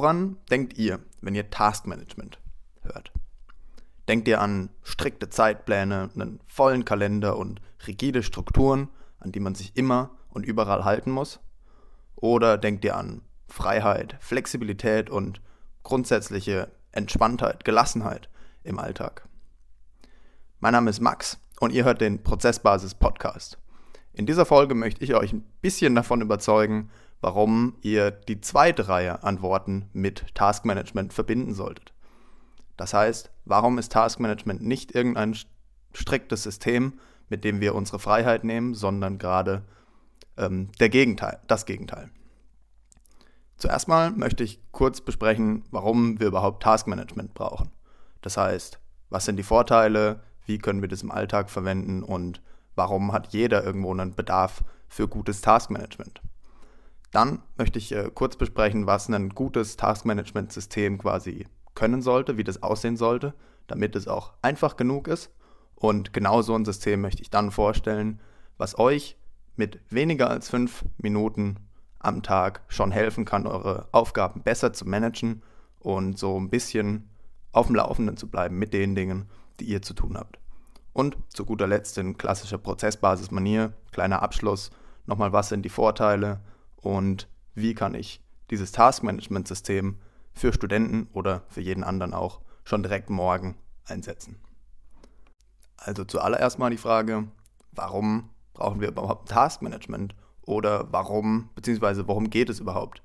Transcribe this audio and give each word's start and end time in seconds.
Woran 0.00 0.38
denkt 0.50 0.78
ihr, 0.78 1.00
wenn 1.20 1.34
ihr 1.34 1.50
Taskmanagement 1.50 2.40
hört? 2.80 3.12
Denkt 4.08 4.28
ihr 4.28 4.40
an 4.40 4.70
strikte 4.82 5.28
Zeitpläne, 5.28 6.08
einen 6.14 6.40
vollen 6.46 6.86
Kalender 6.86 7.36
und 7.36 7.60
rigide 7.86 8.22
Strukturen, 8.22 8.88
an 9.18 9.30
die 9.30 9.40
man 9.40 9.54
sich 9.54 9.76
immer 9.76 10.16
und 10.30 10.46
überall 10.46 10.86
halten 10.86 11.10
muss? 11.10 11.38
Oder 12.16 12.56
denkt 12.56 12.82
ihr 12.86 12.96
an 12.96 13.20
Freiheit, 13.46 14.16
Flexibilität 14.20 15.10
und 15.10 15.42
grundsätzliche 15.82 16.72
Entspanntheit, 16.92 17.66
Gelassenheit 17.66 18.30
im 18.64 18.78
Alltag? 18.78 19.28
Mein 20.60 20.72
Name 20.72 20.88
ist 20.88 21.00
Max 21.00 21.38
und 21.60 21.74
ihr 21.74 21.84
hört 21.84 22.00
den 22.00 22.22
Prozessbasis 22.22 22.94
Podcast. 22.94 23.58
In 24.14 24.24
dieser 24.24 24.46
Folge 24.46 24.74
möchte 24.74 25.04
ich 25.04 25.14
euch 25.14 25.34
ein 25.34 25.44
bisschen 25.60 25.94
davon 25.94 26.22
überzeugen, 26.22 26.88
warum 27.20 27.76
ihr 27.82 28.10
die 28.10 28.40
zweite 28.40 28.88
Reihe 28.88 29.22
an 29.22 29.42
Worten 29.42 29.88
mit 29.92 30.34
Taskmanagement 30.34 31.12
verbinden 31.12 31.54
solltet. 31.54 31.92
Das 32.76 32.94
heißt, 32.94 33.30
warum 33.44 33.78
ist 33.78 33.92
Taskmanagement 33.92 34.62
nicht 34.62 34.94
irgendein 34.94 35.36
striktes 35.92 36.42
System, 36.42 36.98
mit 37.28 37.44
dem 37.44 37.60
wir 37.60 37.74
unsere 37.74 37.98
Freiheit 37.98 38.44
nehmen, 38.44 38.74
sondern 38.74 39.18
gerade 39.18 39.62
ähm, 40.36 40.70
der 40.80 40.88
Gegenteil, 40.88 41.40
das 41.46 41.66
Gegenteil. 41.66 42.10
Zuerst 43.56 43.88
mal 43.88 44.10
möchte 44.10 44.42
ich 44.42 44.60
kurz 44.72 45.02
besprechen, 45.02 45.64
warum 45.70 46.18
wir 46.18 46.26
überhaupt 46.26 46.62
Taskmanagement 46.62 47.34
brauchen. 47.34 47.70
Das 48.22 48.36
heißt, 48.36 48.80
was 49.10 49.26
sind 49.26 49.36
die 49.36 49.42
Vorteile, 49.42 50.22
wie 50.46 50.58
können 50.58 50.80
wir 50.80 50.88
das 50.88 51.02
im 51.02 51.10
Alltag 51.10 51.50
verwenden 51.50 52.02
und 52.02 52.40
warum 52.74 53.12
hat 53.12 53.32
jeder 53.32 53.62
irgendwo 53.62 53.92
einen 53.92 54.14
Bedarf 54.14 54.64
für 54.88 55.06
gutes 55.06 55.42
Taskmanagement. 55.42 56.22
Dann 57.10 57.42
möchte 57.56 57.78
ich 57.78 57.92
äh, 57.92 58.10
kurz 58.14 58.36
besprechen, 58.36 58.86
was 58.86 59.08
ein 59.08 59.30
gutes 59.30 59.76
Taskmanagement-System 59.76 60.98
quasi 60.98 61.46
können 61.74 62.02
sollte, 62.02 62.36
wie 62.36 62.44
das 62.44 62.62
aussehen 62.62 62.96
sollte, 62.96 63.34
damit 63.66 63.96
es 63.96 64.08
auch 64.08 64.34
einfach 64.42 64.76
genug 64.76 65.08
ist. 65.08 65.30
Und 65.74 66.12
genau 66.12 66.42
so 66.42 66.54
ein 66.54 66.64
System 66.64 67.00
möchte 67.00 67.22
ich 67.22 67.30
dann 67.30 67.50
vorstellen, 67.50 68.20
was 68.58 68.78
euch 68.78 69.16
mit 69.56 69.80
weniger 69.90 70.30
als 70.30 70.48
fünf 70.48 70.84
Minuten 70.98 71.56
am 71.98 72.22
Tag 72.22 72.62
schon 72.68 72.90
helfen 72.90 73.24
kann, 73.24 73.46
eure 73.46 73.88
Aufgaben 73.92 74.42
besser 74.42 74.72
zu 74.72 74.86
managen 74.86 75.42
und 75.78 76.18
so 76.18 76.38
ein 76.38 76.50
bisschen 76.50 77.08
auf 77.52 77.66
dem 77.66 77.76
Laufenden 77.76 78.16
zu 78.16 78.28
bleiben 78.28 78.58
mit 78.58 78.72
den 78.72 78.94
Dingen, 78.94 79.28
die 79.58 79.64
ihr 79.64 79.82
zu 79.82 79.94
tun 79.94 80.16
habt. 80.16 80.38
Und 80.92 81.16
zu 81.28 81.44
guter 81.44 81.66
Letzt 81.66 81.98
in 81.98 82.16
klassischer 82.18 82.58
Prozessbasis-Manier, 82.58 83.72
kleiner 83.92 84.22
Abschluss, 84.22 84.70
nochmal 85.06 85.32
was 85.32 85.48
sind 85.48 85.62
die 85.62 85.68
Vorteile, 85.68 86.40
und 86.80 87.28
wie 87.54 87.74
kann 87.74 87.94
ich 87.94 88.22
dieses 88.50 88.72
Taskmanagement-System 88.72 89.98
für 90.32 90.52
Studenten 90.52 91.08
oder 91.12 91.44
für 91.48 91.60
jeden 91.60 91.84
anderen 91.84 92.14
auch 92.14 92.40
schon 92.64 92.82
direkt 92.82 93.10
morgen 93.10 93.56
einsetzen. 93.84 94.40
Also 95.76 96.04
zuallererst 96.04 96.58
mal 96.58 96.70
die 96.70 96.76
Frage, 96.76 97.28
warum 97.72 98.30
brauchen 98.52 98.80
wir 98.80 98.88
überhaupt 98.88 99.28
Taskmanagement 99.28 100.14
oder 100.42 100.92
warum, 100.92 101.50
beziehungsweise 101.54 102.06
worum 102.06 102.30
geht 102.30 102.50
es 102.50 102.60
überhaupt 102.60 103.02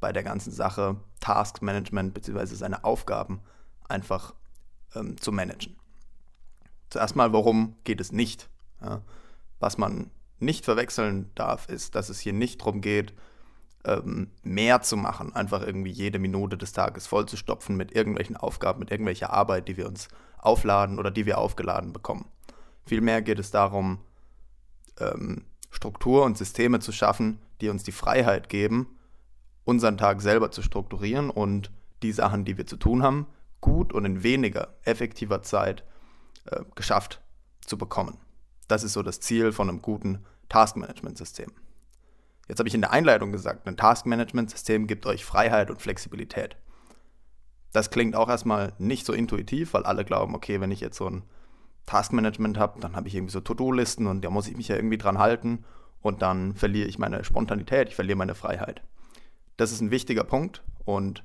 bei 0.00 0.12
der 0.12 0.22
ganzen 0.22 0.52
Sache 0.52 0.96
Taskmanagement 1.20 2.14
beziehungsweise 2.14 2.56
seine 2.56 2.84
Aufgaben 2.84 3.40
einfach 3.88 4.34
ähm, 4.94 5.20
zu 5.20 5.32
managen. 5.32 5.76
Zuerst 6.90 7.16
mal, 7.16 7.32
worum 7.32 7.76
geht 7.84 8.00
es 8.00 8.12
nicht? 8.12 8.48
Ja, 8.80 9.02
was 9.60 9.78
man 9.78 10.10
nicht 10.42 10.64
verwechseln 10.64 11.30
darf, 11.34 11.68
ist, 11.68 11.94
dass 11.94 12.08
es 12.08 12.20
hier 12.20 12.32
nicht 12.32 12.60
darum 12.60 12.80
geht, 12.80 13.14
ähm, 13.84 14.30
mehr 14.42 14.82
zu 14.82 14.96
machen, 14.96 15.34
einfach 15.34 15.62
irgendwie 15.62 15.90
jede 15.90 16.18
Minute 16.18 16.56
des 16.56 16.72
Tages 16.72 17.06
vollzustopfen 17.06 17.76
mit 17.76 17.92
irgendwelchen 17.92 18.36
Aufgaben, 18.36 18.80
mit 18.80 18.90
irgendwelcher 18.90 19.32
Arbeit, 19.32 19.68
die 19.68 19.76
wir 19.76 19.86
uns 19.86 20.08
aufladen 20.38 20.98
oder 20.98 21.10
die 21.10 21.26
wir 21.26 21.38
aufgeladen 21.38 21.92
bekommen. 21.92 22.26
Vielmehr 22.84 23.22
geht 23.22 23.38
es 23.38 23.50
darum, 23.50 23.98
ähm, 25.00 25.44
Struktur 25.70 26.24
und 26.24 26.36
Systeme 26.36 26.80
zu 26.80 26.92
schaffen, 26.92 27.38
die 27.60 27.68
uns 27.68 27.82
die 27.82 27.92
Freiheit 27.92 28.48
geben, 28.48 28.98
unseren 29.64 29.96
Tag 29.96 30.20
selber 30.20 30.50
zu 30.50 30.62
strukturieren 30.62 31.30
und 31.30 31.70
die 32.02 32.12
Sachen, 32.12 32.44
die 32.44 32.58
wir 32.58 32.66
zu 32.66 32.76
tun 32.76 33.02
haben, 33.02 33.26
gut 33.60 33.92
und 33.92 34.04
in 34.04 34.22
weniger 34.22 34.74
effektiver 34.84 35.42
Zeit 35.42 35.84
äh, 36.46 36.60
geschafft 36.74 37.20
zu 37.64 37.78
bekommen. 37.78 38.18
Das 38.68 38.84
ist 38.84 38.92
so 38.92 39.02
das 39.02 39.20
Ziel 39.20 39.52
von 39.52 39.68
einem 39.68 39.82
guten 39.82 40.24
Taskmanagement-System. 40.52 41.50
Jetzt 42.46 42.58
habe 42.58 42.68
ich 42.68 42.74
in 42.74 42.82
der 42.82 42.92
Einleitung 42.92 43.32
gesagt, 43.32 43.66
ein 43.66 43.78
Taskmanagement-System 43.78 44.86
gibt 44.86 45.06
euch 45.06 45.24
Freiheit 45.24 45.70
und 45.70 45.80
Flexibilität. 45.80 46.56
Das 47.72 47.88
klingt 47.88 48.14
auch 48.14 48.28
erstmal 48.28 48.74
nicht 48.78 49.06
so 49.06 49.14
intuitiv, 49.14 49.72
weil 49.72 49.84
alle 49.84 50.04
glauben, 50.04 50.34
okay, 50.34 50.60
wenn 50.60 50.70
ich 50.70 50.80
jetzt 50.80 50.98
so 50.98 51.08
ein 51.08 51.22
Taskmanagement 51.86 52.58
habe, 52.58 52.80
dann 52.80 52.94
habe 52.96 53.08
ich 53.08 53.14
irgendwie 53.14 53.32
so 53.32 53.40
To-Do-Listen 53.40 54.06
und 54.06 54.22
da 54.22 54.28
muss 54.28 54.46
ich 54.46 54.56
mich 54.56 54.68
ja 54.68 54.76
irgendwie 54.76 54.98
dran 54.98 55.18
halten 55.18 55.64
und 56.02 56.20
dann 56.20 56.54
verliere 56.54 56.86
ich 56.86 56.98
meine 56.98 57.24
Spontanität, 57.24 57.88
ich 57.88 57.94
verliere 57.94 58.18
meine 58.18 58.34
Freiheit. 58.34 58.82
Das 59.56 59.72
ist 59.72 59.80
ein 59.80 59.90
wichtiger 59.90 60.24
Punkt 60.24 60.62
und 60.84 61.24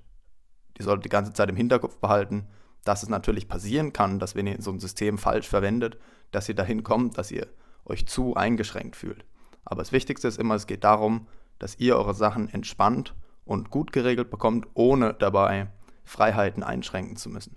ihr 0.80 0.86
solltet 0.86 1.04
die 1.04 1.09
ganze 1.09 1.34
Zeit 1.34 1.50
im 1.50 1.58
Hinterkopf 1.58 1.98
behalten, 1.98 2.48
dass 2.86 3.04
es 3.04 3.09
natürlich 3.09 3.50
passieren 3.50 3.92
kann, 3.92 4.20
dass 4.20 4.36
wenn 4.36 4.48
ihr 4.48 4.62
so 4.62 4.72
ein 4.72 4.80
System 4.80 5.18
falsch 5.18 5.50
verwendet, 5.50 5.98
dass 6.32 6.48
ihr 6.48 6.56
dahin 6.56 6.84
kommt, 6.84 7.18
dass 7.18 7.30
ihr 7.32 7.48
euch 7.88 8.08
zu 8.08 8.36
eingeschränkt 8.36 8.96
fühlt. 8.96 9.25
Aber 9.66 9.81
das 9.81 9.92
Wichtigste 9.92 10.28
ist 10.28 10.40
immer, 10.40 10.56
es 10.56 10.68
geht 10.68 10.84
darum, 10.84 11.28
dass 11.59 11.80
ihr 11.80 11.98
eure 11.98 12.14
Sachen 12.14 12.50
entspannt 12.50 13.16
und 13.46 13.70
gut 13.70 13.92
geregelt 13.92 14.30
bekommt, 14.30 14.68
ohne 14.74 15.14
dabei 15.14 15.68
Freiheiten 16.03 16.64
einschränken 16.64 17.18
zu 17.18 17.30
müssen. 17.30 17.56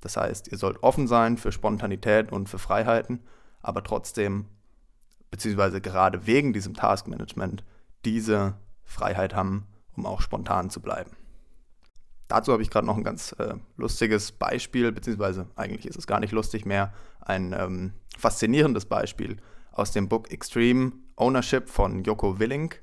Das 0.00 0.16
heißt, 0.16 0.48
ihr 0.48 0.58
sollt 0.58 0.82
offen 0.82 1.06
sein 1.06 1.36
für 1.36 1.52
Spontanität 1.52 2.32
und 2.32 2.48
für 2.48 2.58
Freiheiten, 2.58 3.20
aber 3.62 3.82
trotzdem, 3.82 4.46
beziehungsweise 5.30 5.80
gerade 5.80 6.26
wegen 6.26 6.52
diesem 6.52 6.74
Taskmanagement, 6.74 7.64
diese 8.04 8.54
Freiheit 8.84 9.34
haben, 9.34 9.66
um 9.96 10.06
auch 10.06 10.20
spontan 10.20 10.70
zu 10.70 10.80
bleiben. 10.80 11.12
Dazu 12.28 12.52
habe 12.52 12.62
ich 12.62 12.70
gerade 12.70 12.86
noch 12.86 12.96
ein 12.96 13.04
ganz 13.04 13.32
äh, 13.38 13.54
lustiges 13.76 14.32
Beispiel, 14.32 14.92
beziehungsweise 14.92 15.46
eigentlich 15.56 15.86
ist 15.86 15.96
es 15.96 16.06
gar 16.06 16.20
nicht 16.20 16.32
lustig 16.32 16.64
mehr, 16.66 16.92
ein 17.20 17.54
ähm, 17.56 17.92
faszinierendes 18.18 18.86
Beispiel 18.86 19.38
aus 19.74 19.90
dem 19.90 20.08
Buch 20.08 20.26
Extreme 20.28 20.92
Ownership 21.16 21.68
von 21.68 22.04
Joko 22.04 22.38
Willink. 22.38 22.82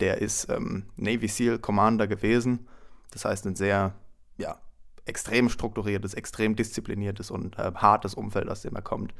Der 0.00 0.20
ist 0.20 0.48
ähm, 0.50 0.86
Navy 0.96 1.28
SEAL 1.28 1.58
Commander 1.58 2.06
gewesen. 2.06 2.66
Das 3.10 3.24
heißt, 3.24 3.46
ein 3.46 3.56
sehr 3.56 3.94
ja, 4.36 4.58
extrem 5.04 5.48
strukturiertes, 5.48 6.14
extrem 6.14 6.56
diszipliniertes 6.56 7.30
und 7.30 7.58
äh, 7.58 7.72
hartes 7.74 8.14
Umfeld, 8.14 8.48
aus 8.48 8.62
dem 8.62 8.74
er 8.74 8.82
kommt. 8.82 9.14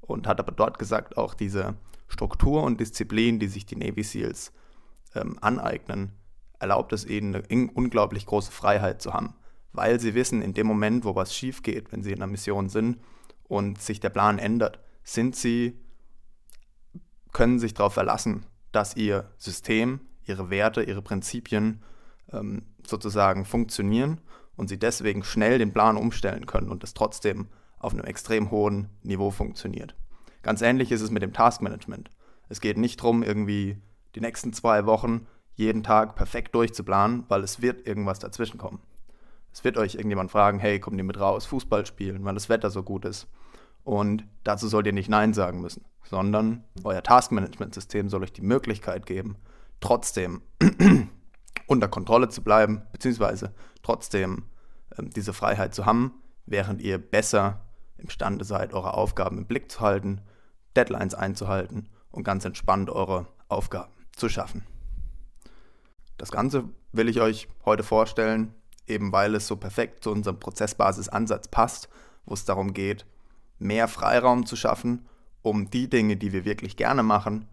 Und 0.00 0.26
hat 0.26 0.40
aber 0.40 0.52
dort 0.52 0.78
gesagt, 0.78 1.16
auch 1.16 1.34
diese 1.34 1.76
Struktur 2.08 2.62
und 2.62 2.80
Disziplin, 2.80 3.38
die 3.38 3.48
sich 3.48 3.64
die 3.64 3.76
Navy 3.76 4.02
SEALs 4.02 4.52
ähm, 5.14 5.38
aneignen, 5.40 6.12
erlaubt 6.58 6.92
es 6.92 7.06
ihnen 7.06 7.36
eine 7.36 7.70
unglaublich 7.72 8.26
große 8.26 8.50
Freiheit 8.50 9.00
zu 9.00 9.14
haben, 9.14 9.34
weil 9.72 10.00
sie 10.00 10.14
wissen, 10.14 10.42
in 10.42 10.54
dem 10.54 10.66
Moment, 10.66 11.04
wo 11.04 11.14
was 11.14 11.34
schief 11.34 11.62
geht, 11.62 11.92
wenn 11.92 12.02
sie 12.02 12.10
in 12.10 12.18
einer 12.18 12.26
Mission 12.26 12.68
sind 12.68 12.98
und 13.44 13.80
sich 13.80 14.00
der 14.00 14.10
Plan 14.10 14.38
ändert, 14.38 14.80
sind 15.04 15.36
sie, 15.36 15.78
können 17.32 17.58
sich 17.58 17.74
darauf 17.74 17.94
verlassen, 17.94 18.46
dass 18.72 18.96
ihr 18.96 19.30
System, 19.38 20.00
ihre 20.24 20.50
Werte, 20.50 20.82
ihre 20.82 21.02
Prinzipien 21.02 21.82
ähm, 22.32 22.62
sozusagen 22.86 23.44
funktionieren 23.44 24.20
und 24.56 24.68
sie 24.68 24.78
deswegen 24.78 25.22
schnell 25.22 25.58
den 25.58 25.72
Plan 25.72 25.96
umstellen 25.96 26.46
können 26.46 26.70
und 26.70 26.84
es 26.84 26.94
trotzdem 26.94 27.48
auf 27.78 27.92
einem 27.92 28.04
extrem 28.04 28.50
hohen 28.50 28.88
Niveau 29.02 29.30
funktioniert. 29.30 29.94
Ganz 30.42 30.62
ähnlich 30.62 30.90
ist 30.92 31.00
es 31.00 31.10
mit 31.10 31.22
dem 31.22 31.32
Taskmanagement. 31.32 32.10
Es 32.48 32.60
geht 32.60 32.78
nicht 32.78 33.00
darum, 33.00 33.22
irgendwie 33.22 33.78
die 34.14 34.20
nächsten 34.20 34.52
zwei 34.52 34.86
Wochen 34.86 35.26
jeden 35.54 35.82
Tag 35.82 36.14
perfekt 36.14 36.54
durchzuplanen, 36.54 37.24
weil 37.28 37.42
es 37.42 37.60
wird 37.60 37.86
irgendwas 37.86 38.18
dazwischen 38.18 38.58
kommen. 38.58 38.80
Es 39.52 39.64
wird 39.64 39.76
euch 39.76 39.94
irgendjemand 39.94 40.30
fragen, 40.30 40.58
hey, 40.58 40.78
kommt 40.78 40.98
ihr 40.98 41.04
mit 41.04 41.18
raus, 41.18 41.46
Fußball 41.46 41.84
spielen, 41.86 42.24
weil 42.24 42.34
das 42.34 42.48
Wetter 42.48 42.70
so 42.70 42.82
gut 42.82 43.04
ist. 43.04 43.26
Und 43.88 44.26
dazu 44.44 44.68
sollt 44.68 44.86
ihr 44.86 44.92
nicht 44.92 45.08
Nein 45.08 45.32
sagen 45.32 45.62
müssen, 45.62 45.82
sondern 46.04 46.62
euer 46.84 47.02
Taskmanagement-System 47.02 48.10
soll 48.10 48.22
euch 48.22 48.34
die 48.34 48.42
Möglichkeit 48.42 49.06
geben, 49.06 49.36
trotzdem 49.80 50.42
unter 51.66 51.88
Kontrolle 51.88 52.28
zu 52.28 52.42
bleiben, 52.42 52.82
beziehungsweise 52.92 53.54
trotzdem 53.82 54.44
ähm, 54.98 55.08
diese 55.08 55.32
Freiheit 55.32 55.74
zu 55.74 55.86
haben, 55.86 56.12
während 56.44 56.82
ihr 56.82 56.98
besser 56.98 57.64
imstande 57.96 58.44
seid, 58.44 58.74
eure 58.74 58.92
Aufgaben 58.92 59.38
im 59.38 59.46
Blick 59.46 59.72
zu 59.72 59.80
halten, 59.80 60.20
Deadlines 60.76 61.14
einzuhalten 61.14 61.88
und 62.10 62.24
ganz 62.24 62.44
entspannt 62.44 62.90
eure 62.90 63.26
Aufgaben 63.48 63.94
zu 64.14 64.28
schaffen. 64.28 64.66
Das 66.18 66.30
Ganze 66.30 66.64
will 66.92 67.08
ich 67.08 67.22
euch 67.22 67.48
heute 67.64 67.84
vorstellen, 67.84 68.52
eben 68.86 69.12
weil 69.12 69.34
es 69.34 69.46
so 69.46 69.56
perfekt 69.56 70.04
zu 70.04 70.10
unserem 70.10 70.38
Prozessbasisansatz 70.38 71.48
passt, 71.48 71.88
wo 72.26 72.34
es 72.34 72.44
darum 72.44 72.74
geht, 72.74 73.06
mehr 73.58 73.88
Freiraum 73.88 74.46
zu 74.46 74.56
schaffen, 74.56 75.08
um 75.42 75.70
die 75.70 75.88
Dinge, 75.88 76.16
die 76.16 76.32
wir 76.32 76.44
wirklich 76.44 76.76
gerne 76.76 77.02
machen, 77.02 77.48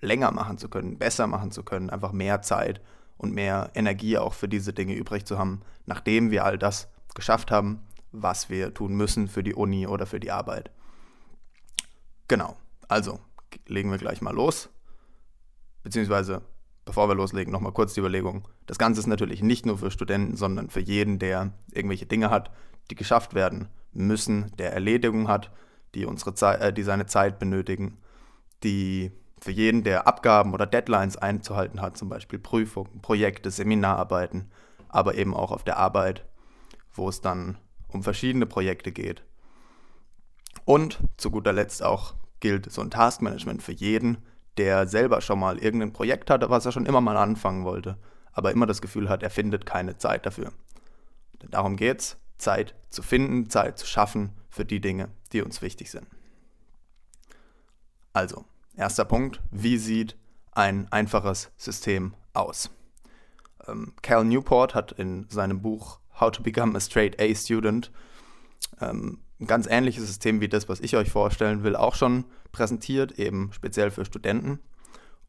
länger 0.00 0.30
machen 0.30 0.58
zu 0.58 0.68
können, 0.68 0.98
besser 0.98 1.26
machen 1.26 1.50
zu 1.50 1.62
können, 1.62 1.90
einfach 1.90 2.12
mehr 2.12 2.42
Zeit 2.42 2.80
und 3.16 3.34
mehr 3.34 3.70
Energie 3.74 4.18
auch 4.18 4.34
für 4.34 4.48
diese 4.48 4.72
Dinge 4.72 4.94
übrig 4.94 5.26
zu 5.26 5.38
haben, 5.38 5.62
nachdem 5.86 6.30
wir 6.30 6.44
all 6.44 6.58
das 6.58 6.88
geschafft 7.14 7.50
haben, 7.50 7.82
was 8.12 8.48
wir 8.48 8.72
tun 8.72 8.94
müssen 8.94 9.28
für 9.28 9.42
die 9.42 9.54
Uni 9.54 9.86
oder 9.86 10.06
für 10.06 10.20
die 10.20 10.30
Arbeit. 10.30 10.70
Genau, 12.28 12.56
also 12.86 13.18
legen 13.66 13.90
wir 13.90 13.98
gleich 13.98 14.20
mal 14.20 14.34
los. 14.34 14.68
Beziehungsweise, 15.82 16.42
bevor 16.84 17.08
wir 17.08 17.14
loslegen, 17.14 17.52
nochmal 17.52 17.72
kurz 17.72 17.94
die 17.94 18.00
Überlegung. 18.00 18.46
Das 18.66 18.78
Ganze 18.78 19.00
ist 19.00 19.06
natürlich 19.06 19.42
nicht 19.42 19.66
nur 19.66 19.78
für 19.78 19.90
Studenten, 19.90 20.36
sondern 20.36 20.70
für 20.70 20.80
jeden, 20.80 21.18
der 21.18 21.52
irgendwelche 21.72 22.06
Dinge 22.06 22.30
hat, 22.30 22.50
die 22.90 22.94
geschafft 22.94 23.34
werden 23.34 23.68
müssen, 23.92 24.52
der 24.58 24.72
Erledigung 24.72 25.28
hat, 25.28 25.50
die, 25.94 26.06
unsere 26.06 26.58
äh, 26.60 26.72
die 26.72 26.82
seine 26.82 27.06
Zeit 27.06 27.38
benötigen, 27.38 27.98
die 28.62 29.12
für 29.40 29.50
jeden, 29.50 29.84
der 29.84 30.06
Abgaben 30.06 30.52
oder 30.52 30.66
Deadlines 30.66 31.16
einzuhalten 31.16 31.80
hat, 31.80 31.96
zum 31.96 32.08
Beispiel 32.08 32.38
Prüfungen, 32.38 33.00
Projekte, 33.00 33.50
Seminararbeiten, 33.50 34.50
aber 34.88 35.14
eben 35.14 35.34
auch 35.34 35.52
auf 35.52 35.64
der 35.64 35.76
Arbeit, 35.76 36.24
wo 36.92 37.08
es 37.08 37.20
dann 37.20 37.58
um 37.88 38.02
verschiedene 38.02 38.46
Projekte 38.46 38.92
geht. 38.92 39.22
Und 40.64 40.98
zu 41.16 41.30
guter 41.30 41.52
Letzt 41.52 41.82
auch 41.82 42.14
gilt 42.40 42.70
so 42.70 42.82
ein 42.82 42.90
Taskmanagement 42.90 43.62
für 43.62 43.72
jeden, 43.72 44.18
der 44.56 44.86
selber 44.86 45.20
schon 45.20 45.38
mal 45.38 45.58
irgendein 45.58 45.92
Projekt 45.92 46.30
hatte, 46.30 46.50
was 46.50 46.66
er 46.66 46.72
schon 46.72 46.86
immer 46.86 47.00
mal 47.00 47.16
anfangen 47.16 47.64
wollte, 47.64 47.96
aber 48.32 48.50
immer 48.50 48.66
das 48.66 48.82
Gefühl 48.82 49.08
hat, 49.08 49.22
er 49.22 49.30
findet 49.30 49.66
keine 49.66 49.96
Zeit 49.96 50.26
dafür. 50.26 50.52
Denn 51.42 51.50
darum 51.50 51.76
geht's, 51.76 52.18
Zeit 52.38 52.74
zu 52.90 53.02
finden, 53.02 53.50
Zeit 53.50 53.78
zu 53.78 53.86
schaffen 53.86 54.32
für 54.48 54.64
die 54.64 54.80
Dinge, 54.80 55.10
die 55.32 55.42
uns 55.42 55.62
wichtig 55.62 55.90
sind. 55.90 56.06
Also, 58.12 58.44
erster 58.76 59.04
Punkt, 59.04 59.40
wie 59.50 59.78
sieht 59.78 60.16
ein 60.52 60.90
einfaches 60.90 61.50
System 61.56 62.14
aus? 62.32 62.70
Ähm, 63.66 63.92
Cal 64.02 64.24
Newport 64.24 64.74
hat 64.74 64.92
in 64.92 65.26
seinem 65.28 65.62
Buch 65.62 66.00
How 66.18 66.30
to 66.30 66.42
Become 66.42 66.76
a 66.76 66.80
Straight 66.80 67.20
A 67.20 67.34
Student 67.34 67.92
ähm, 68.80 69.20
ein 69.40 69.46
ganz 69.46 69.66
ähnliches 69.68 70.06
System 70.06 70.40
wie 70.40 70.48
das, 70.48 70.68
was 70.68 70.80
ich 70.80 70.96
euch 70.96 71.10
vorstellen 71.10 71.62
will, 71.62 71.76
auch 71.76 71.94
schon 71.94 72.24
präsentiert, 72.50 73.18
eben 73.18 73.52
speziell 73.52 73.90
für 73.90 74.04
Studenten. 74.04 74.58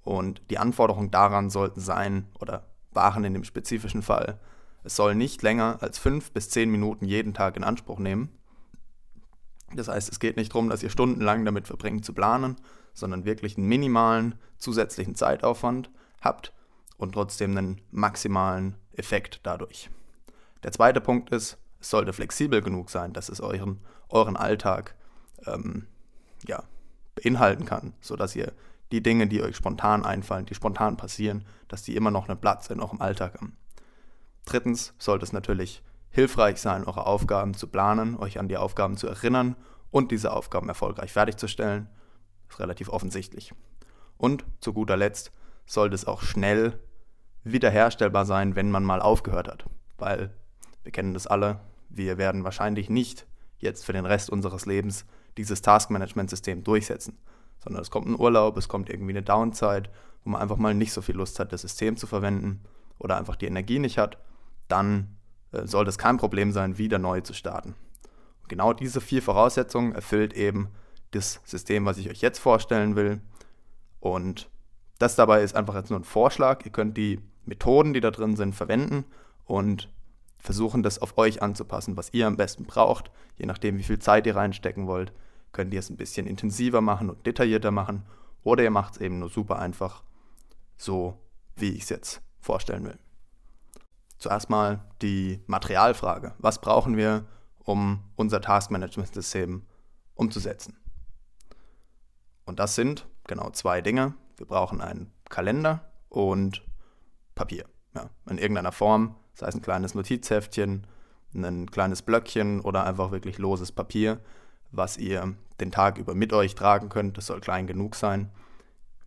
Und 0.01 0.41
die 0.49 0.57
Anforderungen 0.57 1.11
daran 1.11 1.49
sollten 1.49 1.81
sein 1.81 2.27
oder 2.39 2.65
waren 2.91 3.23
in 3.23 3.33
dem 3.33 3.43
spezifischen 3.43 4.01
Fall, 4.01 4.39
es 4.83 4.95
soll 4.95 5.15
nicht 5.15 5.41
länger 5.41 5.77
als 5.81 5.97
fünf 5.97 6.31
bis 6.31 6.49
zehn 6.49 6.69
Minuten 6.69 7.05
jeden 7.05 7.33
Tag 7.33 7.57
in 7.57 7.63
Anspruch 7.63 7.99
nehmen. 7.99 8.29
Das 9.75 9.87
heißt, 9.87 10.11
es 10.11 10.19
geht 10.19 10.37
nicht 10.37 10.53
darum, 10.53 10.69
dass 10.69 10.83
ihr 10.83 10.89
stundenlang 10.89 11.45
damit 11.45 11.67
verbringt 11.67 12.05
zu 12.05 12.13
planen, 12.13 12.55
sondern 12.93 13.25
wirklich 13.25 13.57
einen 13.57 13.67
minimalen 13.67 14.35
zusätzlichen 14.57 15.15
Zeitaufwand 15.15 15.91
habt 16.21 16.53
und 16.97 17.13
trotzdem 17.13 17.57
einen 17.57 17.81
maximalen 17.91 18.75
Effekt 18.93 19.41
dadurch. 19.43 19.89
Der 20.63 20.71
zweite 20.71 21.01
Punkt 21.01 21.29
ist, 21.29 21.57
es 21.79 21.89
sollte 21.89 22.13
flexibel 22.13 22.61
genug 22.61 22.89
sein, 22.89 23.13
dass 23.13 23.29
es 23.29 23.39
euren, 23.39 23.79
euren 24.09 24.35
Alltag 24.35 24.95
ähm, 25.45 25.87
ja, 26.45 26.63
beinhalten 27.15 27.65
kann, 27.65 27.93
sodass 28.01 28.35
ihr 28.35 28.51
die 28.91 29.03
Dinge, 29.03 29.27
die 29.27 29.41
euch 29.41 29.55
spontan 29.55 30.03
einfallen, 30.03 30.45
die 30.45 30.55
spontan 30.55 30.97
passieren, 30.97 31.45
dass 31.67 31.83
die 31.83 31.95
immer 31.95 32.11
noch 32.11 32.27
einen 32.27 32.39
Platz 32.39 32.69
in 32.69 32.81
eurem 32.81 33.01
Alltag 33.01 33.35
haben. 33.35 33.55
Drittens 34.49 34.95
sollte 34.97 35.25
es 35.25 35.31
natürlich 35.31 35.83
hilfreich 36.09 36.59
sein, 36.59 36.83
eure 36.83 37.05
Aufgaben 37.05 37.53
zu 37.53 37.67
planen, 37.67 38.17
euch 38.17 38.39
an 38.39 38.47
die 38.47 38.57
Aufgaben 38.57 38.97
zu 38.97 39.05
erinnern 39.05 39.55
und 39.91 40.11
diese 40.11 40.33
Aufgaben 40.33 40.67
erfolgreich 40.69 41.13
fertigzustellen. 41.13 41.87
Das 42.47 42.55
ist 42.55 42.59
relativ 42.59 42.89
offensichtlich. 42.89 43.53
Und 44.17 44.43
zu 44.59 44.73
guter 44.73 44.97
Letzt 44.97 45.31
sollte 45.67 45.93
es 45.93 46.07
auch 46.07 46.23
schnell 46.23 46.79
wiederherstellbar 47.43 48.25
sein, 48.25 48.55
wenn 48.55 48.71
man 48.71 48.83
mal 48.83 49.03
aufgehört 49.03 49.47
hat. 49.47 49.65
Weil 49.99 50.33
wir 50.81 50.91
kennen 50.91 51.13
das 51.13 51.27
alle, 51.27 51.59
wir 51.89 52.17
werden 52.17 52.43
wahrscheinlich 52.43 52.89
nicht 52.89 53.27
jetzt 53.59 53.85
für 53.85 53.93
den 53.93 54.07
Rest 54.07 54.31
unseres 54.31 54.65
Lebens 54.65 55.05
dieses 55.37 55.61
Taskmanagement-System 55.61 56.63
durchsetzen, 56.63 57.19
sondern 57.63 57.83
es 57.83 57.91
kommt 57.91 58.07
ein 58.07 58.19
Urlaub, 58.19 58.57
es 58.57 58.67
kommt 58.67 58.89
irgendwie 58.89 59.13
eine 59.13 59.21
Downside, 59.21 59.91
wo 60.23 60.31
man 60.31 60.41
einfach 60.41 60.57
mal 60.57 60.73
nicht 60.73 60.91
so 60.91 61.03
viel 61.03 61.17
Lust 61.17 61.39
hat, 61.39 61.53
das 61.53 61.61
System 61.61 61.97
zu 61.97 62.07
verwenden 62.07 62.63
oder 62.97 63.15
einfach 63.15 63.35
die 63.35 63.45
Energie 63.45 63.77
nicht 63.77 63.99
hat, 63.99 64.17
dann 64.69 65.17
äh, 65.51 65.67
soll 65.67 65.85
das 65.85 65.97
kein 65.97 66.17
Problem 66.17 66.51
sein, 66.51 66.77
wieder 66.77 66.99
neu 66.99 67.21
zu 67.21 67.33
starten. 67.33 67.75
Und 68.41 68.49
genau 68.49 68.73
diese 68.73 69.01
vier 69.01 69.21
Voraussetzungen 69.21 69.93
erfüllt 69.93 70.33
eben 70.33 70.69
das 71.11 71.41
System, 71.43 71.85
was 71.85 71.97
ich 71.97 72.09
euch 72.09 72.21
jetzt 72.21 72.39
vorstellen 72.39 72.95
will. 72.95 73.21
Und 73.99 74.49
das 74.99 75.15
dabei 75.15 75.43
ist 75.43 75.55
einfach 75.55 75.75
jetzt 75.75 75.89
nur 75.89 75.99
ein 75.99 76.05
Vorschlag. 76.05 76.63
Ihr 76.65 76.71
könnt 76.71 76.97
die 76.97 77.19
Methoden, 77.45 77.93
die 77.93 78.01
da 78.01 78.11
drin 78.11 78.35
sind, 78.35 78.55
verwenden 78.55 79.05
und 79.45 79.89
versuchen, 80.39 80.83
das 80.83 80.99
auf 80.99 81.17
euch 81.17 81.41
anzupassen, 81.41 81.97
was 81.97 82.13
ihr 82.13 82.27
am 82.27 82.37
besten 82.37 82.65
braucht. 82.65 83.11
Je 83.37 83.45
nachdem, 83.45 83.77
wie 83.77 83.83
viel 83.83 83.99
Zeit 83.99 84.25
ihr 84.25 84.35
reinstecken 84.35 84.87
wollt, 84.87 85.11
könnt 85.51 85.73
ihr 85.73 85.79
es 85.79 85.89
ein 85.89 85.97
bisschen 85.97 86.27
intensiver 86.27 86.81
machen 86.81 87.09
und 87.09 87.25
detaillierter 87.25 87.71
machen. 87.71 88.03
Oder 88.43 88.63
ihr 88.63 88.71
macht 88.71 88.95
es 88.95 89.01
eben 89.01 89.19
nur 89.19 89.29
super 89.29 89.59
einfach, 89.59 90.03
so 90.77 91.17
wie 91.55 91.71
ich 91.71 91.83
es 91.83 91.89
jetzt 91.89 92.21
vorstellen 92.39 92.85
will. 92.85 92.99
Zuerst 94.19 94.49
mal 94.49 94.85
die 95.01 95.41
Materialfrage. 95.47 96.33
Was 96.37 96.59
brauchen 96.59 96.97
wir, 96.97 97.25
um 97.59 98.03
unser 98.15 98.41
Taskmanagement-System 98.41 99.65
umzusetzen? 100.15 100.77
Und 102.45 102.59
das 102.59 102.75
sind 102.75 103.07
genau 103.27 103.49
zwei 103.51 103.81
Dinge. 103.81 104.13
Wir 104.37 104.45
brauchen 104.45 104.81
einen 104.81 105.11
Kalender 105.29 105.89
und 106.09 106.63
Papier. 107.35 107.65
Ja, 107.95 108.09
in 108.29 108.37
irgendeiner 108.37 108.71
Form 108.71 109.15
sei 109.33 109.47
es 109.47 109.55
ein 109.55 109.61
kleines 109.61 109.95
Notizheftchen, 109.95 110.85
ein 111.33 111.71
kleines 111.71 112.01
Blöckchen 112.01 112.59
oder 112.59 112.85
einfach 112.85 113.11
wirklich 113.11 113.37
loses 113.37 113.71
Papier, 113.71 114.19
was 114.71 114.97
ihr 114.97 115.35
den 115.59 115.71
Tag 115.71 115.97
über 115.97 116.13
mit 116.13 116.33
euch 116.33 116.55
tragen 116.55 116.89
könnt. 116.89 117.17
Das 117.17 117.27
soll 117.27 117.39
klein 117.39 117.67
genug 117.67 117.95
sein. 117.95 118.31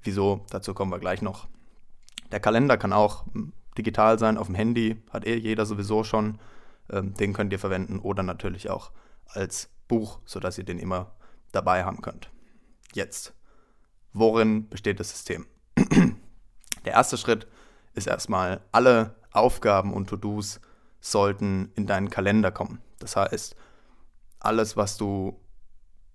Wieso? 0.03 0.45
Dazu 0.51 0.73
kommen 0.73 0.91
wir 0.91 0.99
gleich 0.99 1.23
noch. 1.23 1.49
Der 2.31 2.41
Kalender 2.41 2.79
kann 2.79 2.93
auch 2.93 3.25
digital 3.77 4.19
sein 4.19 4.39
auf 4.39 4.47
dem 4.47 4.55
Handy, 4.55 5.03
hat 5.11 5.27
eh 5.27 5.37
jeder 5.37 5.67
sowieso 5.67 6.05
schon. 6.05 6.39
Ähm, 6.91 7.15
den 7.15 7.33
könnt 7.33 7.53
ihr 7.53 7.59
verwenden 7.59 7.99
oder 7.99 8.23
natürlich 8.23 8.71
auch 8.71 8.91
als 9.27 9.71
Buch, 9.89 10.21
sodass 10.25 10.59
ihr 10.59 10.65
den 10.65 10.79
immer 10.79 11.13
dabei 11.53 11.85
haben 11.85 12.01
könnt. 12.01 12.31
Jetzt, 12.93 13.35
worin 14.13 14.69
besteht 14.69 15.01
das 15.01 15.11
System? 15.11 15.47
Der 16.85 16.93
erste 16.93 17.17
Schritt 17.17 17.47
ist 17.95 18.07
erstmal 18.07 18.61
alle 18.73 19.15
Aufgaben 19.33 19.95
und 19.95 20.09
To-Dos 20.09 20.61
sollten 21.01 21.73
in 21.75 21.87
deinen 21.87 22.11
Kalender 22.11 22.51
kommen. 22.51 22.81
Das 22.99 23.17
heißt, 23.17 23.57
alles, 24.41 24.77
was 24.77 24.97
du 24.97 25.39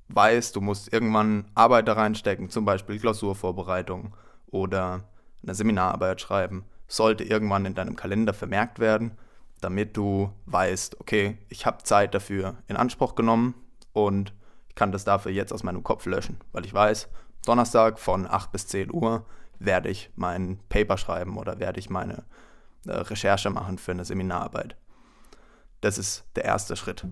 weißt, 0.10 0.56
du 0.56 0.62
musst 0.62 0.92
irgendwann 0.92 1.46
Arbeit 1.56 1.88
da 1.88 1.94
reinstecken, 1.94 2.50
zum 2.50 2.66
Beispiel 2.66 3.00
Klausurvorbereitung 3.00 4.16
oder 4.48 5.04
eine 5.44 5.56
Seminararbeit 5.56 6.22
schreiben, 6.22 6.66
sollte 6.88 7.24
irgendwann 7.24 7.66
in 7.66 7.76
deinem 7.76 7.96
Kalender 7.96 8.34
vermerkt 8.34 8.80
werden, 8.80 9.18
damit 9.62 9.98
du 9.98 10.32
weißt, 10.46 11.00
okay, 11.02 11.38
ich 11.50 11.66
habe 11.66 11.84
Zeit 11.84 12.14
dafür 12.14 12.56
in 12.68 12.78
Anspruch 12.78 13.16
genommen 13.16 13.56
und 13.94 14.34
ich 14.70 14.76
kann 14.76 14.92
das 14.92 15.04
dafür 15.04 15.32
jetzt 15.32 15.52
aus 15.52 15.64
meinem 15.64 15.84
Kopf 15.84 16.06
löschen, 16.06 16.38
weil 16.52 16.66
ich 16.66 16.74
weiß, 16.74 17.10
Donnerstag 17.46 18.00
von 18.00 18.28
8 18.28 18.52
bis 18.52 18.68
10 18.68 18.94
Uhr 18.94 19.26
werde 19.60 19.90
ich 19.90 20.12
mein 20.16 20.60
Paper 20.70 20.98
schreiben 20.98 21.38
oder 21.38 21.60
werde 21.60 21.80
ich 21.80 21.90
meine 21.90 22.24
äh, 22.86 22.92
Recherche 22.92 23.50
machen 23.50 23.78
für 23.78 23.92
eine 23.92 24.06
Seminararbeit. 24.06 24.76
Das 25.82 25.98
ist 25.98 26.26
der 26.36 26.46
erste 26.46 26.76
Schritt. 26.76 27.06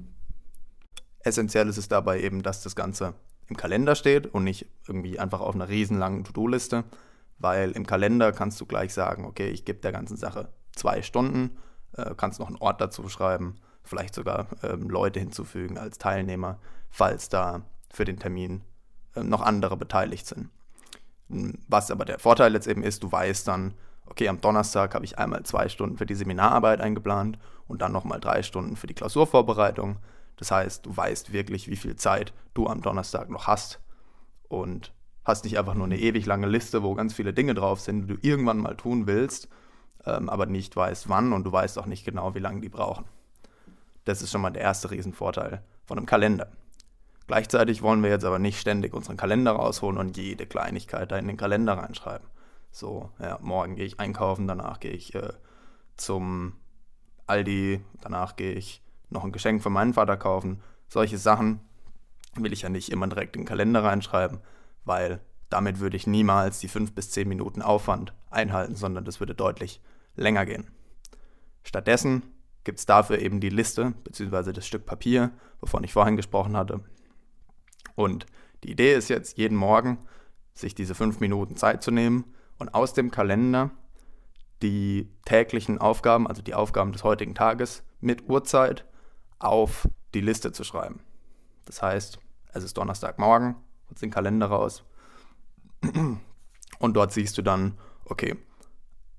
Essentiell 1.20 1.68
ist 1.68 1.78
es 1.78 1.88
dabei 1.88 2.22
eben, 2.22 2.44
dass 2.44 2.62
das 2.62 2.76
Ganze 2.76 3.16
im 3.48 3.58
Kalender 3.58 3.96
steht 3.96 4.28
und 4.28 4.44
nicht 4.44 4.68
irgendwie 4.88 5.20
einfach 5.20 5.40
auf 5.40 5.56
einer 5.56 5.70
riesenlangen 5.70 6.24
To-Do-Liste, 6.24 6.84
weil 7.38 7.72
im 7.72 7.86
Kalender 7.86 8.32
kannst 8.32 8.60
du 8.62 8.66
gleich 8.66 8.94
sagen, 8.94 9.26
okay, 9.26 9.50
ich 9.50 9.66
gebe 9.66 9.80
der 9.80 9.92
ganzen 9.92 10.18
Sache 10.18 10.50
zwei 10.76 11.02
Stunden, 11.02 11.58
äh, 11.94 12.14
kannst 12.16 12.40
noch 12.40 12.48
einen 12.48 12.58
Ort 12.58 12.82
dazu 12.82 13.08
schreiben, 13.10 13.56
vielleicht 13.84 14.16
sogar 14.16 14.48
ähm, 14.64 14.90
Leute 14.90 15.20
hinzufügen 15.20 15.78
als 15.78 15.98
Teilnehmer, 15.98 16.60
falls 16.90 17.30
da 17.30 17.62
für 17.92 18.06
den 18.06 18.20
Termin 18.20 18.62
äh, 19.16 19.24
noch 19.24 19.42
andere 19.42 19.78
beteiligt 19.78 20.28
sind. 20.28 20.50
Was 21.28 21.90
aber 21.90 22.06
der 22.06 22.20
Vorteil 22.20 22.54
jetzt 22.54 22.68
eben 22.68 22.84
ist, 22.84 23.02
du 23.04 23.12
weißt 23.12 23.48
dann, 23.48 23.74
okay, 24.06 24.28
am 24.28 24.42
Donnerstag 24.42 24.94
habe 24.94 25.06
ich 25.06 25.18
einmal 25.18 25.44
zwei 25.44 25.70
Stunden 25.70 25.98
für 25.98 26.06
die 26.06 26.16
Seminararbeit 26.16 26.82
eingeplant 26.82 27.40
und 27.68 27.82
dann 27.82 27.92
nochmal 27.92 28.20
drei 28.20 28.44
Stunden 28.44 28.76
für 28.76 28.88
die 28.88 28.94
Klausurvorbereitung. 28.94 29.98
Das 30.38 30.52
heißt, 30.52 30.86
du 30.86 30.96
weißt 30.96 31.34
wirklich, 31.34 31.68
wie 31.68 31.76
viel 31.76 31.96
Zeit 31.96 32.34
du 32.54 32.68
am 32.68 32.82
Donnerstag 32.82 33.30
noch 33.30 33.48
hast 33.48 33.80
und 34.48 34.94
hast 35.26 35.44
nicht 35.44 35.58
einfach 35.58 35.74
nur 35.74 35.86
eine 35.86 36.00
ewig 36.00 36.26
lange 36.26 36.48
Liste, 36.48 36.84
wo 36.84 36.94
ganz 36.94 37.14
viele 37.14 37.34
Dinge 37.34 37.56
drauf 37.56 37.82
sind, 37.82 38.04
die 38.04 38.14
du 38.16 38.20
irgendwann 38.22 38.60
mal 38.60 38.78
tun 38.78 39.08
willst, 39.08 39.50
ähm, 40.06 40.30
aber 40.30 40.46
nicht 40.46 40.76
weißt 40.76 41.10
wann 41.10 41.34
und 41.34 41.44
du 41.44 41.52
weißt 41.52 41.78
auch 41.80 41.88
nicht 41.88 42.06
genau, 42.06 42.36
wie 42.36 42.40
lange 42.40 42.62
die 42.62 42.70
brauchen. 42.70 43.06
Das 44.06 44.22
ist 44.22 44.32
schon 44.32 44.42
mal 44.42 44.52
der 44.52 44.62
erste 44.62 44.92
Riesenvorteil 44.92 45.64
von 45.86 45.98
einem 45.98 46.06
Kalender. 46.06 46.52
Gleichzeitig 47.28 47.82
wollen 47.82 48.04
wir 48.04 48.12
jetzt 48.12 48.24
aber 48.24 48.38
nicht 48.38 48.60
ständig 48.60 48.94
unseren 48.94 49.18
Kalender 49.18 49.54
rausholen 49.54 49.98
und 49.98 50.16
jede 50.16 50.46
Kleinigkeit 50.46 51.12
da 51.12 51.18
in 51.18 51.28
den 51.28 51.38
Kalender 51.38 51.74
reinschreiben, 51.74 52.28
So, 52.72 53.10
ja, 53.20 53.40
morgen 53.42 53.76
gehe 53.76 53.86
ich 53.86 54.00
einkaufen, 54.00 54.48
danach 54.48 54.80
gehe 54.80 54.92
ich 54.92 55.16
äh, 55.16 55.34
zum 55.98 56.54
Aldi, 57.26 57.84
danach 58.02 58.36
gehe 58.36 58.54
ich 58.54 58.84
noch 59.10 59.24
ein 59.24 59.32
Geschenk 59.32 59.64
für 59.64 59.72
meinen 59.72 59.94
Vater 59.94 60.18
kaufen. 60.18 60.62
Solche 60.88 61.18
Sachen 61.18 61.62
will 62.36 62.54
ich 62.54 62.62
ja 62.62 62.70
nicht 62.70 62.90
immer 62.90 63.08
direkt 63.08 63.36
in 63.36 63.42
den 63.42 63.48
Kalender 63.48 63.84
reinschreiben, 63.84 64.40
weil 64.86 65.22
damit 65.50 65.80
würde 65.80 65.98
ich 65.98 66.08
niemals 66.08 66.60
die 66.60 66.68
fünf 66.68 66.94
bis 66.94 67.12
zehn 67.12 67.28
Minuten 67.28 67.62
Aufwand 67.62 68.14
einhalten, 68.30 68.76
sondern 68.76 69.06
das 69.06 69.20
würde 69.20 69.36
deutlich 69.36 69.82
länger 70.16 70.46
gehen. 70.46 70.72
Stattdessen 71.64 72.24
gibt 72.64 72.80
es 72.80 72.86
dafür 72.86 73.20
eben 73.20 73.40
die 73.40 73.50
Liste 73.50 73.94
bzw. 74.04 74.54
das 74.54 74.66
Stück 74.66 74.86
Papier, 74.86 75.32
wovon 75.60 75.84
ich 75.84 75.94
vorhin 75.94 76.16
gesprochen 76.16 76.58
hatte. 76.58 76.82
Und 77.96 78.26
die 78.64 78.72
Idee 78.72 78.96
ist 78.96 79.10
jetzt, 79.10 79.38
jeden 79.38 79.58
Morgen 79.58 80.00
sich 80.54 80.76
diese 80.76 80.96
fünf 80.96 81.20
Minuten 81.20 81.56
Zeit 81.56 81.84
zu 81.84 81.92
nehmen 81.92 82.34
und 82.58 82.74
aus 82.74 82.94
dem 82.94 83.12
Kalender 83.12 83.72
die 84.62 85.12
täglichen 85.26 85.80
Aufgaben, 85.80 86.28
also 86.28 86.42
die 86.42 86.54
Aufgaben 86.54 86.92
des 86.92 87.04
heutigen 87.04 87.36
Tages 87.36 87.84
mit 88.00 88.30
Uhrzeit 88.30 88.86
auf 89.40 89.88
die 90.14 90.22
Liste 90.22 90.52
zu 90.52 90.64
schreiben. 90.64 91.02
Das 91.66 91.82
heißt, 91.82 92.20
es 92.54 92.64
ist 92.64 92.78
Donnerstagmorgen, 92.78 93.56
holst 93.90 94.02
den 94.02 94.12
Kalender 94.12 94.48
raus 94.48 94.84
und 96.80 96.94
dort 96.94 97.12
siehst 97.12 97.38
du 97.38 97.42
dann, 97.42 97.78
okay, 98.06 98.36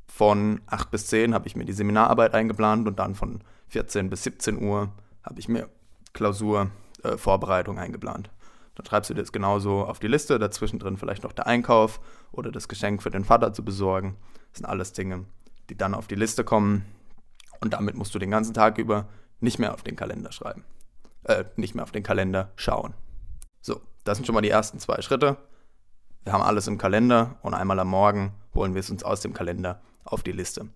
von 0.06 0.60
8 0.66 0.90
bis 0.90 1.08
10 1.08 1.34
habe 1.34 1.46
ich 1.46 1.56
mir 1.56 1.64
die 1.64 1.72
Seminararbeit 1.72 2.34
eingeplant 2.34 2.86
und 2.86 2.98
dann 2.98 3.14
von 3.14 3.42
14 3.68 4.08
bis 4.08 4.22
17 4.22 4.62
Uhr 4.62 4.90
habe 5.22 5.40
ich 5.40 5.48
mir 5.48 5.68
Klausurvorbereitung 6.12 7.76
äh, 7.76 7.80
eingeplant. 7.80 8.30
Dann 8.74 8.86
schreibst 8.86 9.10
du 9.10 9.14
dir 9.14 9.22
das 9.22 9.32
genauso 9.32 9.84
auf 9.84 9.98
die 9.98 10.06
Liste, 10.06 10.38
dazwischen 10.38 10.78
drin 10.78 10.96
vielleicht 10.96 11.22
noch 11.22 11.32
der 11.32 11.46
Einkauf 11.46 12.00
oder 12.32 12.52
das 12.52 12.68
Geschenk 12.68 13.02
für 13.02 13.10
den 13.10 13.24
Vater 13.24 13.52
zu 13.52 13.64
besorgen. 13.64 14.16
Das 14.52 14.58
sind 14.58 14.66
alles 14.66 14.92
Dinge, 14.92 15.24
die 15.68 15.76
dann 15.76 15.94
auf 15.94 16.06
die 16.06 16.14
Liste 16.14 16.44
kommen 16.44 16.84
und 17.60 17.72
damit 17.72 17.96
musst 17.96 18.14
du 18.14 18.18
den 18.18 18.30
ganzen 18.30 18.54
Tag 18.54 18.78
über 18.78 19.08
nicht 19.40 19.58
mehr 19.58 19.74
auf 19.74 19.82
den 19.82 19.96
Kalender 19.96 20.32
schreiben. 20.32 20.64
Äh, 21.24 21.44
nicht 21.56 21.74
mehr 21.74 21.84
auf 21.84 21.92
den 21.92 22.02
Kalender 22.02 22.52
schauen. 22.56 22.94
So, 23.60 23.80
das 24.06 24.18
sind 24.18 24.24
schon 24.24 24.34
mal 24.34 24.40
die 24.40 24.50
ersten 24.50 24.78
zwei 24.78 25.02
Schritte. 25.02 25.36
Wir 26.24 26.32
haben 26.32 26.42
alles 26.42 26.66
im 26.68 26.78
Kalender 26.78 27.36
und 27.42 27.54
einmal 27.54 27.78
am 27.78 27.88
Morgen 27.88 28.32
holen 28.54 28.74
wir 28.74 28.80
es 28.80 28.90
uns 28.90 29.02
aus 29.02 29.20
dem 29.20 29.32
Kalender 29.32 29.80
auf 30.04 30.22
die 30.22 30.32
Liste. 30.32 30.68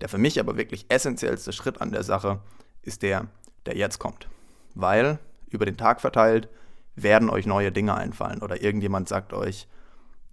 Der 0.00 0.08
für 0.08 0.18
mich 0.18 0.40
aber 0.40 0.56
wirklich 0.56 0.86
essentiellste 0.88 1.52
Schritt 1.52 1.80
an 1.80 1.92
der 1.92 2.02
Sache 2.02 2.40
ist 2.80 3.02
der, 3.02 3.28
der 3.66 3.76
jetzt 3.76 3.98
kommt. 3.98 4.26
Weil 4.74 5.18
über 5.48 5.66
den 5.66 5.76
Tag 5.76 6.00
verteilt 6.00 6.48
werden 6.94 7.30
euch 7.30 7.46
neue 7.46 7.72
Dinge 7.72 7.94
einfallen 7.94 8.42
oder 8.42 8.62
irgendjemand 8.62 9.08
sagt 9.08 9.32
euch 9.32 9.68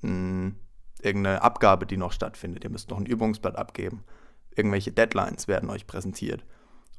mh, 0.02 0.10
hm, 0.10 0.56
irgendeine 1.02 1.42
Abgabe, 1.42 1.86
die 1.86 1.98
noch 1.98 2.14
stattfindet. 2.14 2.64
Ihr 2.64 2.70
müsst 2.70 2.90
noch 2.90 2.98
ein 2.98 3.06
Übungsblatt 3.06 3.58
abgeben. 3.58 4.04
Irgendwelche 4.56 4.92
Deadlines 4.92 5.48
werden 5.48 5.70
euch 5.70 5.88
präsentiert. 5.88 6.44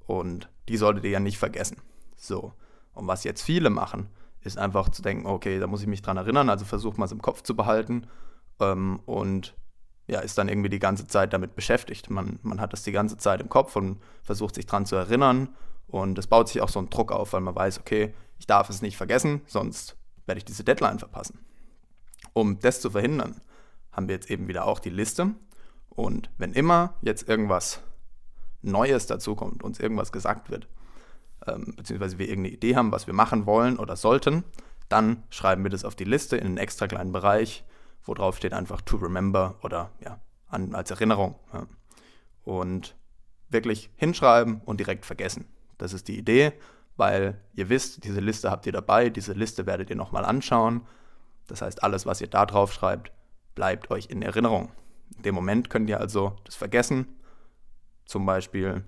Und 0.07 0.49
die 0.69 0.77
solltet 0.77 1.05
ihr 1.05 1.11
ja 1.11 1.21
nicht 1.21 1.39
vergessen. 1.39 1.79
So. 2.17 2.53
Und 2.93 3.07
was 3.07 3.25
jetzt 3.25 3.43
viele 3.43 3.71
machen, 3.71 4.09
ist 4.43 4.59
einfach 4.59 4.89
zu 4.89 5.03
denken, 5.03 5.27
okay, 5.27 5.59
da 5.59 5.67
muss 5.67 5.83
ich 5.83 5.87
mich 5.87 6.03
dran 6.03 6.17
erinnern, 6.17 6.49
also 6.49 6.65
versucht 6.65 6.99
mal 6.99 7.05
es 7.05 7.13
im 7.13 7.23
Kopf 7.23 7.43
zu 7.43 7.55
behalten 7.55 8.07
ähm, 8.61 9.01
und 9.07 9.55
ja, 10.07 10.21
ist 10.21 10.39
dann 10.39 10.49
irgendwie 10.49 10.71
die 10.71 10.79
ganze 10.79 11.07
Zeit 11.07 11.33
damit 11.33 11.55
beschäftigt. 11.55 12.11
Man, 12.11 12.41
man 12.43 12.61
hat 12.61 12.73
das 12.73 12.83
die 12.83 12.93
ganze 12.93 13.17
Zeit 13.17 13.41
im 13.41 13.49
Kopf 13.49 13.77
und 13.77 14.01
versucht 14.23 14.57
sich 14.57 14.67
dran 14.67 14.87
zu 14.87 14.97
erinnern 14.97 15.51
und 15.87 16.19
es 16.19 16.27
baut 16.27 16.49
sich 16.49 16.61
auch 16.61 16.69
so 16.69 16.81
ein 16.81 16.91
Druck 16.91 17.13
auf, 17.13 17.33
weil 17.33 17.41
man 17.41 17.55
weiß, 17.55 17.79
okay, 17.79 18.15
ich 18.39 18.47
darf 18.47 18.71
es 18.71 18.83
nicht 18.83 18.97
vergessen, 18.97 19.43
sonst 19.47 19.97
werde 20.27 20.39
ich 20.39 20.45
diese 20.45 20.65
Deadline 20.65 20.99
verpassen. 20.99 21.39
Um 22.33 22.59
das 22.59 22.81
zu 22.81 22.91
verhindern, 22.91 23.41
haben 23.93 24.09
wir 24.09 24.15
jetzt 24.15 24.31
eben 24.31 24.49
wieder 24.49 24.67
auch 24.67 24.79
die 24.79 24.91
Liste 24.91 25.35
und 25.91 26.31
wenn 26.39 26.55
immer 26.55 26.95
jetzt 27.03 27.29
irgendwas 27.29 27.81
Neues 28.63 29.07
dazukommt, 29.07 29.63
uns 29.63 29.81
irgendwas 29.81 30.13
gesagt 30.13 30.51
wird, 30.51 30.69
ähm, 31.47 31.75
beziehungsweise 31.77 32.19
wir 32.19 32.29
irgendeine 32.29 32.55
Idee 32.55 32.77
haben, 32.77 32.93
was 32.93 33.07
wir 33.07 33.15
machen 33.15 33.47
wollen 33.47 33.79
oder 33.79 33.97
sollten, 33.97 34.45
dann 34.89 35.23
schreiben 35.31 35.63
wir 35.63 35.71
das 35.71 35.85
auf 35.85 35.95
die 35.95 36.05
Liste 36.05 36.37
in 36.37 36.47
einen 36.47 36.57
extra 36.59 36.87
kleinen 36.87 37.13
Bereich, 37.13 37.65
wo 38.05 38.15
drauf 38.15 38.37
steht 38.37 38.53
einfach 38.53 38.81
to 38.81 38.97
remember 38.97 39.57
oder 39.63 39.91
ja, 40.05 40.21
an, 40.49 40.75
als 40.75 40.91
Erinnerung. 40.91 41.37
Ja. 41.53 41.67
Und 42.45 42.97
wirklich 43.49 43.91
hinschreiben 43.97 44.61
und 44.65 44.81
direkt 44.81 45.07
vergessen. 45.07 45.47
Das 45.79 45.93
ist 45.93 46.09
die 46.09 46.19
Idee, 46.19 46.53
weil 46.97 47.41
ihr 47.55 47.69
wisst, 47.69 48.05
diese 48.05 48.21
Liste 48.21 48.51
habt 48.51 48.67
ihr 48.67 48.73
dabei, 48.73 49.11
diese 49.11 49.33
Liste 49.33 49.67
werdet 49.67 49.91
ihr 49.91 49.97
nochmal 49.97 50.25
anschauen. 50.25 50.83
Das 51.47 51.63
heißt, 51.63 51.83
alles, 51.83 52.07
was 52.07 52.21
ihr 52.21 52.29
da 52.29 52.47
drauf 52.47 52.73
schreibt, 52.73 53.13
bleibt 53.55 53.91
euch 53.91 54.07
in 54.07 54.23
Erinnerung. 54.23 54.71
In 55.17 55.23
dem 55.23 55.35
Moment 55.35 55.71
könnt 55.71 55.89
ihr 55.89 56.01
also 56.01 56.37
das 56.45 56.55
vergessen. 56.55 57.07
Zum 58.05 58.27
Beispiel, 58.27 58.85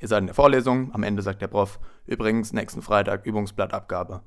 Ihr 0.00 0.08
seid 0.08 0.20
in 0.20 0.26
der 0.26 0.34
Vorlesung, 0.34 0.94
am 0.94 1.02
Ende 1.02 1.22
sagt 1.22 1.42
der 1.42 1.48
Prof, 1.48 1.80
übrigens, 2.06 2.52
nächsten 2.52 2.82
Freitag 2.82 3.26
Übungsblattabgabe. 3.26 4.22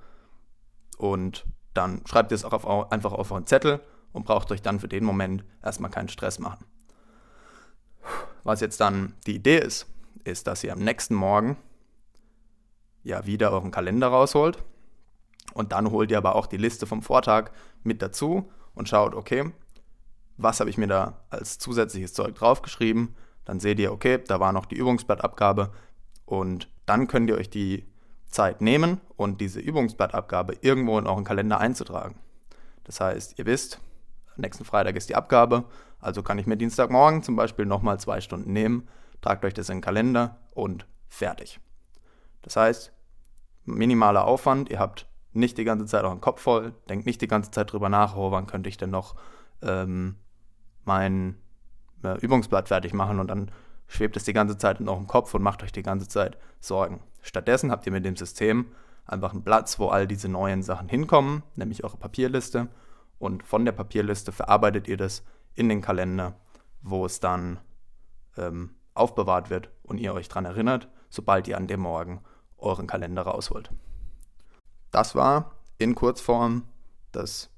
Und 0.97 1.45
dann 1.73 2.01
schreibt 2.05 2.31
ihr 2.31 2.35
es 2.35 2.43
auch 2.43 2.51
auf, 2.51 2.91
einfach 2.91 3.13
auf 3.13 3.31
euren 3.31 3.45
Zettel 3.45 3.79
und 4.11 4.25
braucht 4.25 4.51
euch 4.51 4.61
dann 4.61 4.79
für 4.79 4.89
den 4.89 5.05
Moment 5.05 5.45
erstmal 5.63 5.91
keinen 5.91 6.09
Stress 6.09 6.39
machen. 6.39 6.65
Was 8.43 8.59
jetzt 8.59 8.81
dann 8.81 9.13
die 9.25 9.35
Idee 9.35 9.59
ist, 9.59 9.87
ist, 10.23 10.47
dass 10.47 10.63
ihr 10.63 10.73
am 10.73 10.79
nächsten 10.79 11.15
Morgen 11.15 11.57
ja 13.03 13.25
wieder 13.25 13.51
euren 13.51 13.71
Kalender 13.71 14.07
rausholt 14.07 14.57
und 15.53 15.71
dann 15.71 15.91
holt 15.91 16.11
ihr 16.11 16.17
aber 16.17 16.35
auch 16.35 16.47
die 16.47 16.57
Liste 16.57 16.85
vom 16.85 17.01
Vortag 17.01 17.51
mit 17.83 18.01
dazu 18.01 18.51
und 18.73 18.89
schaut, 18.89 19.15
okay, 19.15 19.51
was 20.37 20.59
habe 20.59 20.69
ich 20.69 20.77
mir 20.77 20.87
da 20.87 21.23
als 21.29 21.59
zusätzliches 21.59 22.13
Zeug 22.13 22.35
draufgeschrieben, 22.35 23.15
dann 23.45 23.59
seht 23.59 23.79
ihr, 23.79 23.91
okay, 23.91 24.19
da 24.25 24.39
war 24.39 24.53
noch 24.53 24.65
die 24.65 24.75
Übungsblattabgabe 24.75 25.71
und 26.25 26.69
dann 26.85 27.07
könnt 27.07 27.29
ihr 27.29 27.37
euch 27.37 27.49
die 27.49 27.85
Zeit 28.25 28.61
nehmen 28.61 29.01
und 29.17 29.41
diese 29.41 29.59
Übungsblattabgabe 29.59 30.57
irgendwo 30.61 30.97
in 30.97 31.07
euren 31.07 31.23
Kalender 31.23 31.59
einzutragen. 31.59 32.15
Das 32.83 32.99
heißt, 32.99 33.37
ihr 33.37 33.45
wisst, 33.45 33.79
nächsten 34.37 34.65
Freitag 34.65 34.95
ist 34.95 35.09
die 35.09 35.15
Abgabe, 35.15 35.65
also 35.99 36.23
kann 36.23 36.39
ich 36.39 36.47
mir 36.47 36.57
Dienstagmorgen 36.57 37.23
zum 37.23 37.35
Beispiel 37.35 37.65
nochmal 37.65 37.99
zwei 37.99 38.21
Stunden 38.21 38.53
nehmen, 38.53 38.87
tragt 39.21 39.45
euch 39.45 39.53
das 39.53 39.69
in 39.69 39.77
den 39.77 39.81
Kalender 39.81 40.37
und 40.53 40.87
fertig. 41.07 41.59
Das 42.41 42.55
heißt, 42.55 42.91
minimaler 43.65 44.25
Aufwand, 44.25 44.69
ihr 44.69 44.79
habt 44.79 45.07
nicht 45.33 45.57
die 45.57 45.63
ganze 45.63 45.85
Zeit 45.85 46.03
euren 46.03 46.21
Kopf 46.21 46.41
voll, 46.41 46.73
denkt 46.89 47.05
nicht 47.05 47.21
die 47.21 47.27
ganze 47.27 47.51
Zeit 47.51 47.71
drüber 47.71 47.89
nach, 47.89 48.15
oh, 48.15 48.31
wann 48.31 48.47
könnte 48.47 48.69
ich 48.69 48.77
denn 48.77 48.89
noch 48.89 49.15
ähm, 49.61 50.15
mein 50.83 51.40
äh, 52.03 52.17
Übungsblatt 52.19 52.67
fertig 52.67 52.93
machen 52.93 53.19
und 53.19 53.27
dann 53.27 53.51
schwebt 53.87 54.15
es 54.15 54.23
die 54.23 54.33
ganze 54.33 54.57
Zeit 54.57 54.79
in 54.79 54.87
eurem 54.87 55.07
Kopf 55.07 55.33
und 55.33 55.41
macht 55.41 55.63
euch 55.63 55.71
die 55.71 55.83
ganze 55.83 56.07
Zeit 56.07 56.37
Sorgen. 56.59 57.01
Stattdessen 57.21 57.71
habt 57.71 57.85
ihr 57.85 57.91
mit 57.91 58.05
dem 58.05 58.15
System 58.15 58.67
einfach 59.05 59.33
einen 59.33 59.43
Platz, 59.43 59.79
wo 59.79 59.89
all 59.89 60.07
diese 60.07 60.29
neuen 60.29 60.63
Sachen 60.63 60.87
hinkommen, 60.87 61.43
nämlich 61.55 61.83
eure 61.83 61.97
Papierliste. 61.97 62.67
Und 63.19 63.43
von 63.43 63.65
der 63.65 63.73
Papierliste 63.73 64.31
verarbeitet 64.31 64.87
ihr 64.87 64.97
das 64.97 65.23
in 65.53 65.69
den 65.69 65.81
Kalender, 65.81 66.35
wo 66.81 67.05
es 67.05 67.19
dann 67.19 67.59
ähm, 68.37 68.71
aufbewahrt 68.93 69.49
wird 69.49 69.69
und 69.83 69.99
ihr 69.99 70.13
euch 70.13 70.29
daran 70.29 70.45
erinnert, 70.45 70.87
sobald 71.09 71.47
ihr 71.47 71.57
an 71.57 71.67
dem 71.67 71.81
Morgen 71.81 72.21
euren 72.57 72.87
Kalender 72.87 73.23
rausholt. 73.23 73.71
Das 74.91 75.15
war 75.15 75.55
in 75.77 75.95
Kurzform 75.95 76.63
das 77.11 77.49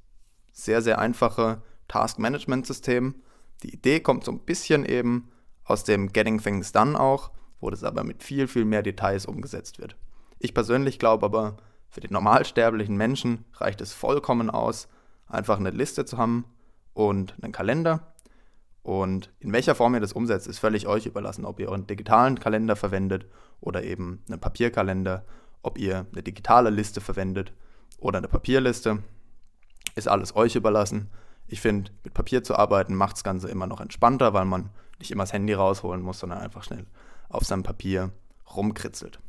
sehr, 0.51 0.81
sehr 0.81 0.99
einfache 0.99 1.61
Task-Management-System, 1.87 3.15
die 3.63 3.73
Idee 3.73 3.99
kommt 3.99 4.23
so 4.25 4.31
ein 4.31 4.39
bisschen 4.39 4.85
eben 4.85 5.31
aus 5.63 5.83
dem 5.83 6.11
Getting 6.11 6.41
Things 6.41 6.71
Done 6.71 6.99
auch, 6.99 7.31
wo 7.59 7.69
das 7.69 7.83
aber 7.83 8.03
mit 8.03 8.23
viel, 8.23 8.47
viel 8.47 8.65
mehr 8.65 8.83
Details 8.83 9.25
umgesetzt 9.25 9.79
wird. 9.79 9.95
Ich 10.39 10.53
persönlich 10.53 10.99
glaube 10.99 11.25
aber, 11.25 11.57
für 11.89 12.01
den 12.01 12.11
normalsterblichen 12.11 12.97
Menschen 12.97 13.45
reicht 13.55 13.79
es 13.79 13.93
vollkommen 13.93 14.49
aus, 14.49 14.87
einfach 15.27 15.57
eine 15.57 15.69
Liste 15.69 16.05
zu 16.05 16.17
haben 16.17 16.45
und 16.93 17.35
einen 17.41 17.53
Kalender. 17.53 18.13
Und 18.81 19.31
in 19.39 19.53
welcher 19.53 19.75
Form 19.75 19.93
ihr 19.93 20.01
das 20.01 20.11
umsetzt, 20.11 20.47
ist 20.47 20.59
völlig 20.59 20.87
euch 20.87 21.05
überlassen. 21.05 21.45
Ob 21.45 21.59
ihr 21.59 21.69
euren 21.69 21.87
digitalen 21.87 22.39
Kalender 22.39 22.75
verwendet 22.75 23.25
oder 23.61 23.83
eben 23.83 24.21
einen 24.27 24.41
Papierkalender, 24.41 25.23
ob 25.61 25.77
ihr 25.77 26.05
eine 26.11 26.23
digitale 26.23 26.69
Liste 26.69 26.99
verwendet 26.99 27.53
oder 27.97 28.17
eine 28.17 28.27
Papierliste, 28.27 29.01
ist 29.95 30.09
alles 30.09 30.35
euch 30.35 30.55
überlassen. 30.55 31.09
Ich 31.47 31.61
finde, 31.61 31.91
mit 32.03 32.13
Papier 32.13 32.43
zu 32.43 32.55
arbeiten 32.55 32.95
macht 32.95 33.17
das 33.17 33.23
Ganze 33.23 33.49
immer 33.49 33.67
noch 33.67 33.81
entspannter, 33.81 34.33
weil 34.33 34.45
man 34.45 34.69
nicht 34.99 35.11
immer 35.11 35.23
das 35.23 35.33
Handy 35.33 35.53
rausholen 35.53 36.01
muss, 36.01 36.19
sondern 36.19 36.39
einfach 36.39 36.63
schnell 36.63 36.85
auf 37.29 37.43
seinem 37.43 37.63
Papier 37.63 38.11
rumkritzelt. 38.55 39.19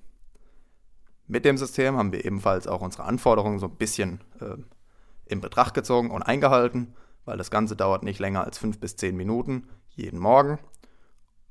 Mit 1.26 1.44
dem 1.44 1.56
System 1.56 1.96
haben 1.96 2.12
wir 2.12 2.24
ebenfalls 2.24 2.66
auch 2.66 2.82
unsere 2.82 3.04
Anforderungen 3.04 3.58
so 3.58 3.66
ein 3.66 3.76
bisschen 3.76 4.20
äh, 4.40 4.56
in 5.26 5.40
Betracht 5.40 5.74
gezogen 5.74 6.10
und 6.10 6.22
eingehalten, 6.22 6.94
weil 7.24 7.38
das 7.38 7.50
Ganze 7.50 7.76
dauert 7.76 8.02
nicht 8.02 8.20
länger 8.20 8.44
als 8.44 8.58
fünf 8.58 8.78
bis 8.78 8.96
zehn 8.96 9.16
Minuten 9.16 9.68
jeden 9.88 10.18
Morgen. 10.18 10.58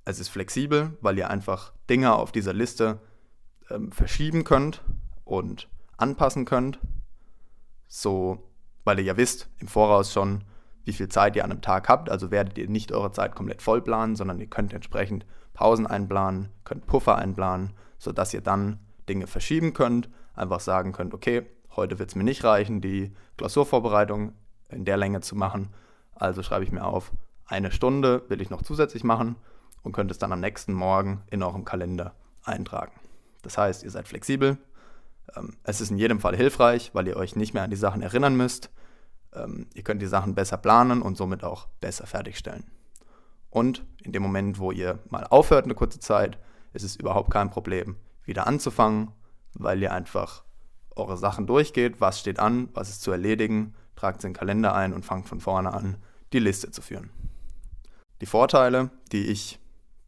Es 0.06 0.20
ist 0.20 0.30
flexibel, 0.30 0.96
weil 1.02 1.18
ihr 1.18 1.30
einfach 1.30 1.74
Dinge 1.90 2.14
auf 2.14 2.32
dieser 2.32 2.54
Liste 2.54 3.00
ähm, 3.70 3.92
verschieben 3.92 4.44
könnt 4.44 4.84
und 5.24 5.70
anpassen 5.98 6.46
könnt, 6.46 6.80
so 7.88 8.50
weil 8.84 9.00
ihr 9.00 9.06
ja 9.06 9.18
wisst 9.18 9.50
im 9.60 9.68
Voraus 9.68 10.12
schon, 10.12 10.44
wie 10.86 10.94
viel 10.94 11.10
Zeit 11.10 11.36
ihr 11.36 11.44
an 11.44 11.52
einem 11.52 11.62
Tag 11.62 11.90
habt. 11.90 12.10
Also 12.10 12.32
werdet 12.32 12.58
ihr 12.58 12.70
nicht 12.70 12.92
eure 12.92 13.12
Zeit 13.12 13.36
komplett 13.36 13.62
voll 13.62 13.82
planen, 13.82 14.16
sondern 14.16 14.40
ihr 14.40 14.48
könnt 14.48 14.74
entsprechend 14.74 15.26
Pausen 15.54 15.88
einplanen, 15.88 16.50
könnt 16.64 16.88
Puffer 16.88 17.18
einplanen, 17.18 17.72
sodass 17.98 18.34
ihr 18.34 18.42
dann 18.42 18.80
Dinge 19.08 19.28
verschieben 19.28 19.74
könnt, 19.74 20.10
einfach 20.36 20.60
sagen 20.60 20.92
könnt, 20.92 21.14
okay, 21.14 21.46
heute 21.76 22.00
wird 22.00 22.10
es 22.10 22.16
mir 22.16 22.24
nicht 22.24 22.44
reichen, 22.44 22.82
die 22.82 23.14
Klausurvorbereitung 23.38 24.34
in 24.70 24.86
der 24.86 24.98
Länge 24.98 25.22
zu 25.22 25.36
machen. 25.36 25.70
Also 26.16 26.44
schreibe 26.44 26.64
ich 26.64 26.72
mir 26.72 26.86
auf, 26.86 27.12
eine 27.46 27.72
Stunde 27.72 28.24
will 28.30 28.42
ich 28.42 28.50
noch 28.50 28.62
zusätzlich 28.62 29.04
machen 29.04 29.36
und 29.84 29.92
könnt 29.92 30.12
es 30.12 30.18
dann 30.18 30.32
am 30.32 30.40
nächsten 30.40 30.74
Morgen 30.74 31.24
in 31.30 31.44
eurem 31.44 31.66
Kalender 31.66 32.14
eintragen. 32.44 32.94
Das 33.42 33.58
heißt, 33.58 33.84
ihr 33.84 33.92
seid 33.92 34.08
flexibel. 34.08 34.58
Ähm, 35.36 35.58
es 35.64 35.82
ist 35.82 35.92
in 35.92 35.98
jedem 35.98 36.20
Fall 36.20 36.36
hilfreich, 36.36 36.92
weil 36.94 37.08
ihr 37.08 37.18
euch 37.18 37.36
nicht 37.36 37.54
mehr 37.54 37.64
an 37.64 37.70
die 37.70 37.76
Sachen 37.76 38.02
erinnern 38.02 38.36
müsst. 38.36 38.70
Ähm, 39.36 39.68
ihr 39.74 39.84
könnt 39.84 40.02
die 40.02 40.08
Sachen 40.08 40.36
besser 40.36 40.58
planen 40.58 41.02
und 41.02 41.18
somit 41.18 41.44
auch 41.44 41.68
besser 41.80 42.06
fertigstellen. 42.06 42.66
Und 43.50 43.86
in 44.02 44.12
dem 44.12 44.24
Moment, 44.24 44.60
wo 44.60 44.72
ihr 44.72 45.00
mal 45.10 45.26
aufhört, 45.30 45.66
eine 45.66 45.76
kurze 45.76 46.00
Zeit, 46.00 46.40
ist 46.74 46.84
es 46.84 46.96
überhaupt 46.96 47.32
kein 47.32 47.52
Problem, 47.52 47.98
wieder 48.26 48.48
anzufangen, 48.48 49.12
weil 49.54 49.82
ihr 49.82 49.94
einfach 49.94 50.44
eure 50.96 51.18
Sachen 51.18 51.48
durchgeht, 51.48 52.02
was 52.02 52.20
steht 52.20 52.40
an, 52.40 52.70
was 52.74 52.90
ist 52.90 53.02
zu 53.02 53.12
erledigen, 53.12 53.76
tragt 53.96 54.24
den 54.24 54.34
Kalender 54.34 54.76
ein 54.76 54.94
und 54.94 55.06
fangt 55.06 55.28
von 55.28 55.40
vorne 55.40 55.74
an, 55.74 55.98
die 56.34 56.40
Liste 56.40 56.72
zu 56.72 56.82
führen. 56.82 57.12
Die 58.22 58.26
Vorteile, 58.26 58.90
die 59.12 59.28
ich 59.28 59.60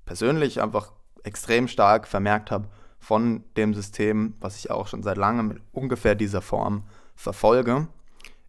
persönlich 0.06 0.62
einfach 0.62 0.94
extrem 1.24 1.68
stark 1.68 2.08
vermerkt 2.08 2.52
habe 2.52 2.70
von 3.00 3.44
dem 3.58 3.74
System, 3.74 4.36
was 4.40 4.58
ich 4.58 4.72
auch 4.72 4.88
schon 4.88 5.04
seit 5.04 5.18
langem 5.18 5.52
in 5.52 5.62
ungefähr 5.72 6.16
dieser 6.16 6.42
Form 6.42 6.84
verfolge, 7.16 7.88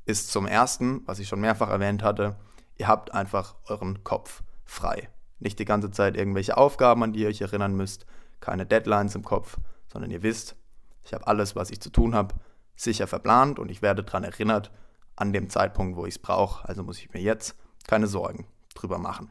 ist 0.06 0.30
zum 0.30 0.46
ersten, 0.46 1.02
was 1.06 1.18
ich 1.18 1.28
schon 1.28 1.40
mehrfach 1.40 1.68
erwähnt 1.68 2.02
hatte, 2.02 2.36
ihr 2.76 2.88
habt 2.88 3.12
einfach 3.12 3.56
euren 3.66 4.02
Kopf 4.04 4.42
frei. 4.64 5.10
Nicht 5.38 5.58
die 5.58 5.64
ganze 5.64 5.90
Zeit 5.90 6.16
irgendwelche 6.16 6.56
Aufgaben, 6.56 7.02
an 7.02 7.12
die 7.12 7.20
ihr 7.20 7.28
euch 7.28 7.42
erinnern 7.42 7.74
müsst, 7.74 8.06
keine 8.40 8.64
Deadlines 8.64 9.14
im 9.14 9.24
Kopf, 9.24 9.58
sondern 9.92 10.10
ihr 10.10 10.22
wisst, 10.22 10.56
ich 11.04 11.12
habe 11.12 11.26
alles, 11.26 11.56
was 11.56 11.70
ich 11.70 11.80
zu 11.80 11.90
tun 11.90 12.14
habe, 12.14 12.34
sicher 12.76 13.06
verplant 13.06 13.58
und 13.58 13.70
ich 13.70 13.82
werde 13.82 14.02
daran 14.02 14.24
erinnert 14.24 14.70
an 15.16 15.32
dem 15.32 15.50
Zeitpunkt, 15.50 15.96
wo 15.96 16.06
ich 16.06 16.14
es 16.16 16.18
brauche. 16.18 16.68
Also 16.68 16.82
muss 16.82 16.98
ich 16.98 17.12
mir 17.12 17.20
jetzt 17.20 17.56
keine 17.86 18.06
Sorgen 18.06 18.46
drüber 18.74 18.98
machen. 18.98 19.30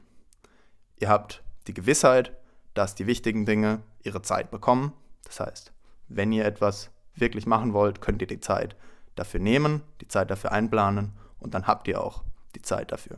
Ihr 0.97 1.09
habt 1.09 1.43
die 1.67 1.73
Gewissheit, 1.73 2.35
dass 2.73 2.95
die 2.95 3.07
wichtigen 3.07 3.45
Dinge 3.45 3.81
ihre 4.03 4.21
Zeit 4.21 4.51
bekommen. 4.51 4.93
Das 5.23 5.39
heißt, 5.39 5.73
wenn 6.07 6.31
ihr 6.31 6.45
etwas 6.45 6.91
wirklich 7.15 7.45
machen 7.45 7.73
wollt, 7.73 8.01
könnt 8.01 8.21
ihr 8.21 8.27
die 8.27 8.39
Zeit 8.39 8.75
dafür 9.15 9.39
nehmen, 9.39 9.81
die 10.01 10.07
Zeit 10.07 10.29
dafür 10.29 10.51
einplanen 10.51 11.13
und 11.39 11.53
dann 11.53 11.67
habt 11.67 11.87
ihr 11.87 12.01
auch 12.01 12.23
die 12.55 12.61
Zeit 12.61 12.91
dafür. 12.91 13.17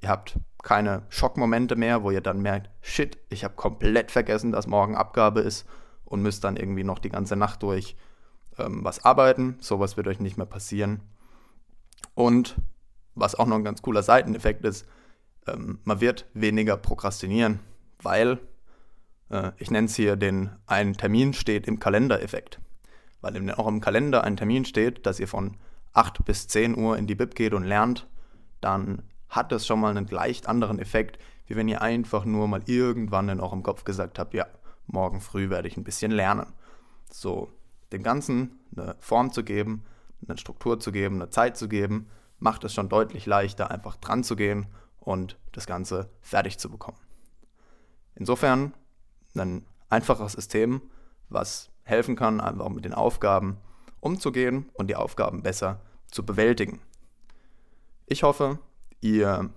Ihr 0.00 0.08
habt 0.08 0.38
keine 0.62 1.02
Schockmomente 1.08 1.76
mehr, 1.76 2.02
wo 2.02 2.10
ihr 2.10 2.20
dann 2.20 2.42
merkt, 2.42 2.70
shit, 2.82 3.18
ich 3.30 3.44
habe 3.44 3.54
komplett 3.54 4.10
vergessen, 4.10 4.52
dass 4.52 4.66
morgen 4.66 4.96
Abgabe 4.96 5.40
ist 5.40 5.66
und 6.04 6.22
müsst 6.22 6.44
dann 6.44 6.56
irgendwie 6.56 6.84
noch 6.84 6.98
die 6.98 7.08
ganze 7.08 7.36
Nacht 7.36 7.62
durch 7.62 7.96
ähm, 8.58 8.84
was 8.84 9.04
arbeiten. 9.04 9.56
Sowas 9.60 9.96
wird 9.96 10.06
euch 10.08 10.20
nicht 10.20 10.36
mehr 10.36 10.46
passieren. 10.46 11.00
Und 12.14 12.56
was 13.14 13.34
auch 13.34 13.46
noch 13.46 13.56
ein 13.56 13.64
ganz 13.64 13.82
cooler 13.82 14.02
Seiteneffekt 14.02 14.64
ist, 14.64 14.86
ähm, 15.46 15.80
man 15.84 16.00
wird 16.00 16.26
weniger 16.34 16.76
prokrastinieren, 16.76 17.60
weil 18.02 18.40
äh, 19.30 19.52
ich 19.58 19.70
nenne 19.70 19.86
es 19.86 19.96
hier 19.96 20.16
den 20.16 20.50
ein 20.66 20.94
Termin 20.94 21.32
steht 21.32 21.66
im 21.66 21.78
Kalender-Effekt. 21.78 22.60
Weil 23.24 23.36
in 23.36 23.50
eurem 23.50 23.80
Kalender 23.80 24.22
ein 24.22 24.36
Termin 24.36 24.66
steht, 24.66 25.06
dass 25.06 25.18
ihr 25.18 25.28
von 25.28 25.56
8 25.94 26.26
bis 26.26 26.46
10 26.46 26.76
Uhr 26.76 26.98
in 26.98 27.06
die 27.06 27.14
Bib 27.14 27.34
geht 27.34 27.54
und 27.54 27.64
lernt, 27.64 28.06
dann 28.60 29.02
hat 29.30 29.50
das 29.50 29.66
schon 29.66 29.80
mal 29.80 29.96
einen 29.96 30.06
leicht 30.08 30.46
anderen 30.46 30.78
Effekt, 30.78 31.18
wie 31.46 31.56
wenn 31.56 31.66
ihr 31.66 31.80
einfach 31.80 32.26
nur 32.26 32.48
mal 32.48 32.60
irgendwann 32.66 33.30
in 33.30 33.40
eurem 33.40 33.62
Kopf 33.62 33.84
gesagt 33.84 34.18
habt, 34.18 34.34
ja, 34.34 34.46
morgen 34.86 35.22
früh 35.22 35.48
werde 35.48 35.68
ich 35.68 35.78
ein 35.78 35.84
bisschen 35.84 36.12
lernen. 36.12 36.52
So, 37.10 37.50
dem 37.92 38.02
Ganzen 38.02 38.58
eine 38.76 38.94
Form 39.00 39.32
zu 39.32 39.42
geben, 39.42 39.84
eine 40.28 40.36
Struktur 40.36 40.78
zu 40.78 40.92
geben, 40.92 41.14
eine 41.14 41.30
Zeit 41.30 41.56
zu 41.56 41.66
geben, 41.66 42.10
macht 42.40 42.62
es 42.64 42.74
schon 42.74 42.90
deutlich 42.90 43.24
leichter, 43.24 43.70
einfach 43.70 43.96
dran 43.96 44.22
zu 44.22 44.36
gehen 44.36 44.66
und 45.00 45.38
das 45.52 45.66
Ganze 45.66 46.10
fertig 46.20 46.58
zu 46.58 46.68
bekommen. 46.68 46.98
Insofern 48.16 48.74
ein 49.34 49.64
einfaches 49.88 50.32
System, 50.32 50.82
was 51.30 51.70
helfen 51.84 52.16
kann, 52.16 52.40
einfach 52.40 52.68
mit 52.68 52.84
den 52.84 52.94
Aufgaben 52.94 53.58
umzugehen 54.00 54.70
und 54.74 54.88
die 54.88 54.96
Aufgaben 54.96 55.42
besser 55.42 55.80
zu 56.10 56.24
bewältigen. 56.24 56.80
Ich 58.06 58.22
hoffe, 58.22 58.58
ihr 59.00 59.50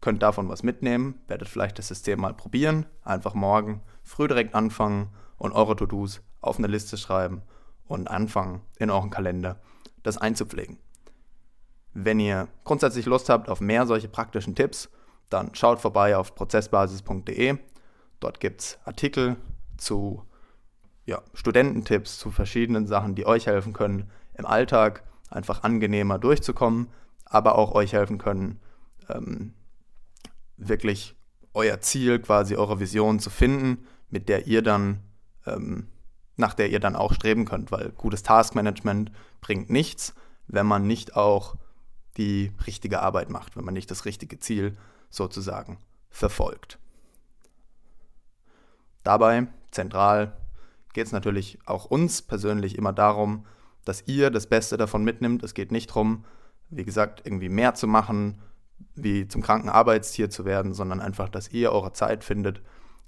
könnt 0.00 0.22
davon 0.22 0.48
was 0.48 0.62
mitnehmen, 0.62 1.20
werdet 1.28 1.48
vielleicht 1.48 1.78
das 1.78 1.88
System 1.88 2.20
mal 2.20 2.34
probieren, 2.34 2.86
einfach 3.02 3.34
morgen 3.34 3.82
früh 4.02 4.28
direkt 4.28 4.54
anfangen 4.54 5.08
und 5.38 5.52
eure 5.52 5.76
To-Dos 5.76 6.20
auf 6.40 6.58
eine 6.58 6.66
Liste 6.66 6.96
schreiben 6.96 7.42
und 7.86 8.08
anfangen, 8.08 8.60
in 8.78 8.90
euren 8.90 9.10
Kalender 9.10 9.60
das 10.02 10.18
einzupflegen. 10.18 10.78
Wenn 11.94 12.20
ihr 12.20 12.48
grundsätzlich 12.64 13.06
Lust 13.06 13.28
habt 13.28 13.48
auf 13.48 13.60
mehr 13.60 13.86
solche 13.86 14.08
praktischen 14.08 14.54
Tipps, 14.54 14.90
dann 15.30 15.54
schaut 15.54 15.80
vorbei 15.80 16.16
auf 16.16 16.34
prozessbasis.de. 16.34 17.56
Dort 18.20 18.40
gibt 18.40 18.60
es 18.60 18.78
Artikel 18.84 19.36
zu 19.76 20.22
ja, 21.06 21.22
Studententipps, 21.34 22.18
zu 22.18 22.30
verschiedenen 22.30 22.86
Sachen, 22.86 23.14
die 23.14 23.26
euch 23.26 23.46
helfen 23.46 23.72
können, 23.72 24.10
im 24.34 24.44
Alltag 24.44 25.04
einfach 25.30 25.62
angenehmer 25.62 26.18
durchzukommen, 26.18 26.88
aber 27.24 27.56
auch 27.56 27.72
euch 27.72 27.92
helfen 27.92 28.18
können, 28.18 28.60
ähm, 29.08 29.54
wirklich 30.56 31.14
euer 31.54 31.80
Ziel, 31.80 32.18
quasi 32.18 32.56
eure 32.56 32.80
Vision 32.80 33.18
zu 33.18 33.30
finden, 33.30 33.86
mit 34.10 34.28
der 34.28 34.46
ihr 34.46 34.62
dann 34.62 35.00
ähm, 35.46 35.88
nach 36.36 36.54
der 36.54 36.70
ihr 36.70 36.80
dann 36.80 36.96
auch 36.96 37.12
streben 37.14 37.44
könnt, 37.44 37.72
weil 37.72 37.90
gutes 37.90 38.22
Taskmanagement 38.22 39.10
bringt 39.40 39.70
nichts, 39.70 40.14
wenn 40.46 40.66
man 40.66 40.86
nicht 40.86 41.16
auch 41.16 41.56
die 42.16 42.52
richtige 42.66 43.00
Arbeit 43.00 43.30
macht, 43.30 43.56
wenn 43.56 43.64
man 43.64 43.74
nicht 43.74 43.90
das 43.90 44.04
richtige 44.04 44.38
Ziel 44.38 44.76
sozusagen 45.10 45.78
verfolgt. 46.10 46.78
Dabei, 49.02 49.46
zentral, 49.70 50.36
geht 50.96 51.06
es 51.06 51.12
natürlich 51.12 51.58
auch 51.66 51.84
uns 51.84 52.22
persönlich 52.22 52.78
immer 52.78 52.90
darum, 52.90 53.44
dass 53.84 54.04
ihr 54.06 54.30
das 54.30 54.46
Beste 54.46 54.78
davon 54.78 55.04
mitnimmt. 55.04 55.42
Es 55.42 55.52
geht 55.52 55.70
nicht 55.70 55.90
darum, 55.90 56.24
wie 56.70 56.86
gesagt, 56.86 57.20
irgendwie 57.26 57.50
mehr 57.50 57.74
zu 57.74 57.86
machen, 57.86 58.40
wie 58.94 59.28
zum 59.28 59.42
kranken 59.42 59.68
Arbeitstier 59.68 60.30
zu 60.30 60.46
werden, 60.46 60.72
sondern 60.72 61.02
einfach, 61.02 61.28
dass 61.28 61.50
ihr 61.52 61.70
eure 61.70 61.92
Zeit 61.92 62.24
findet, 62.24 62.62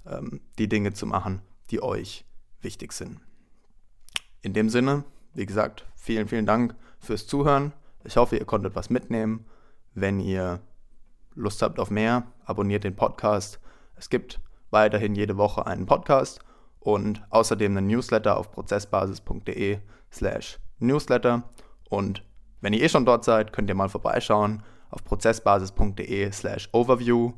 ähm, 0.05 0.39
die 0.59 0.69
Dinge 0.69 0.93
zu 0.93 1.07
machen, 1.07 1.41
die 1.71 1.81
euch 1.81 2.25
wichtig 2.61 2.93
sind. 2.93 3.21
In 4.43 4.53
dem 4.53 4.69
Sinne, 4.69 5.03
wie 5.33 5.47
gesagt, 5.47 5.87
vielen, 5.95 6.27
vielen 6.27 6.45
Dank 6.45 6.75
fürs 6.99 7.25
Zuhören. 7.25 7.73
Ich 8.03 8.17
hoffe, 8.17 8.37
ihr 8.37 8.45
konntet 8.45 8.75
was 8.75 8.91
mitnehmen. 8.91 9.45
Wenn 9.95 10.19
ihr 10.19 10.61
Lust 11.33 11.63
habt 11.63 11.79
auf 11.79 11.89
mehr, 11.89 12.27
abonniert 12.45 12.83
den 12.83 12.95
Podcast. 12.95 13.59
Es 13.95 14.11
gibt 14.11 14.39
weiterhin 14.69 15.15
jede 15.15 15.37
Woche 15.37 15.65
einen 15.65 15.87
Podcast 15.87 16.41
und 16.79 17.21
außerdem 17.29 17.75
einen 17.75 17.87
Newsletter 17.87 18.37
auf 18.37 18.51
prozessbasis.de 18.51 19.79
slash 20.11 20.59
newsletter. 20.79 21.43
Und 21.89 22.23
wenn 22.61 22.73
ihr 22.73 22.81
eh 22.81 22.89
schon 22.89 23.05
dort 23.05 23.25
seid, 23.25 23.53
könnt 23.53 23.69
ihr 23.69 23.75
mal 23.75 23.89
vorbeischauen 23.89 24.63
auf 24.89 25.03
prozessbasis.de 25.03 26.31
slash 26.31 26.69
overview 26.71 27.33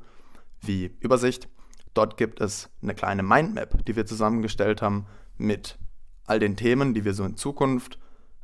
wie 0.62 0.95
Übersicht. 0.99 1.49
Dort 1.93 2.17
gibt 2.17 2.39
es 2.39 2.69
eine 2.82 2.95
kleine 2.95 3.23
Mindmap, 3.23 3.86
die 3.86 3.95
wir 3.95 4.06
zusammengestellt 4.06 4.82
haben 4.82 5.08
mit 5.38 5.77
all 6.25 6.39
den 6.39 6.56
Themen, 6.56 6.93
die 6.93 7.04
wir 7.04 7.13
so 7.13 7.25
in 7.25 7.36
Zukunft 7.36 7.99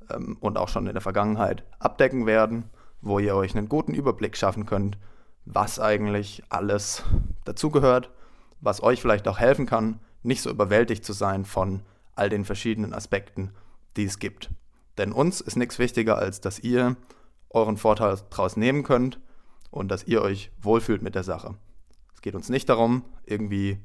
ähm, 0.09 0.37
und 0.39 0.57
auch 0.57 0.67
schon 0.67 0.87
in 0.87 0.93
der 0.93 1.01
Vergangenheit 1.01 1.63
abdecken 1.79 2.25
werden, 2.25 2.65
wo 3.01 3.19
ihr 3.19 3.35
euch 3.35 3.55
einen 3.55 3.69
guten 3.69 3.93
Überblick 3.93 4.35
schaffen 4.35 4.65
könnt, 4.65 4.97
was 5.45 5.79
eigentlich 5.79 6.43
alles 6.49 7.03
dazugehört, 7.45 8.11
was 8.59 8.83
euch 8.83 9.01
vielleicht 9.01 9.27
auch 9.27 9.39
helfen 9.39 9.65
kann, 9.65 9.99
nicht 10.23 10.41
so 10.41 10.49
überwältigt 10.49 11.05
zu 11.05 11.13
sein 11.13 11.45
von 11.45 11.81
all 12.15 12.29
den 12.29 12.45
verschiedenen 12.45 12.93
Aspekten, 12.93 13.51
die 13.95 14.05
es 14.05 14.19
gibt. 14.19 14.49
Denn 14.97 15.11
uns 15.11 15.41
ist 15.41 15.55
nichts 15.55 15.79
wichtiger, 15.79 16.17
als 16.17 16.41
dass 16.41 16.59
ihr 16.59 16.95
euren 17.49 17.77
Vorteil 17.77 18.17
daraus 18.29 18.57
nehmen 18.57 18.83
könnt 18.83 19.19
und 19.69 19.89
dass 19.89 20.05
ihr 20.05 20.21
euch 20.21 20.51
wohlfühlt 20.61 21.01
mit 21.01 21.15
der 21.15 21.23
Sache. 21.23 21.55
Es 22.13 22.21
geht 22.21 22.35
uns 22.35 22.49
nicht 22.49 22.69
darum, 22.69 23.05
irgendwie 23.25 23.79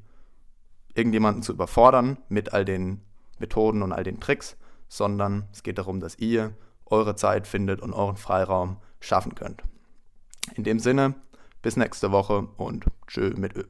irgendjemanden 0.95 1.42
zu 1.42 1.53
überfordern 1.53 2.18
mit 2.29 2.53
all 2.53 2.64
den 2.64 3.03
Methoden 3.38 3.83
und 3.83 3.92
all 3.92 4.05
den 4.05 4.21
Tricks, 4.21 4.57
sondern 4.88 5.49
es 5.53 5.62
geht 5.62 5.79
darum, 5.79 6.01
dass 6.01 6.18
ihr 6.18 6.55
eure 6.87 7.16
Zeit 7.16 7.47
findet 7.47 7.81
und 7.81 7.92
euren 7.92 8.16
Freiraum 8.16 8.79
schaffen 9.01 9.35
könnt. 9.35 9.62
In 10.55 10.64
dem 10.64 10.79
Sinne, 10.79 11.14
bis 11.62 11.77
nächste 11.77 12.12
Woche 12.12 12.49
und 12.57 12.85
tschö 13.07 13.31
mit 13.37 13.57
Ö. 13.57 13.64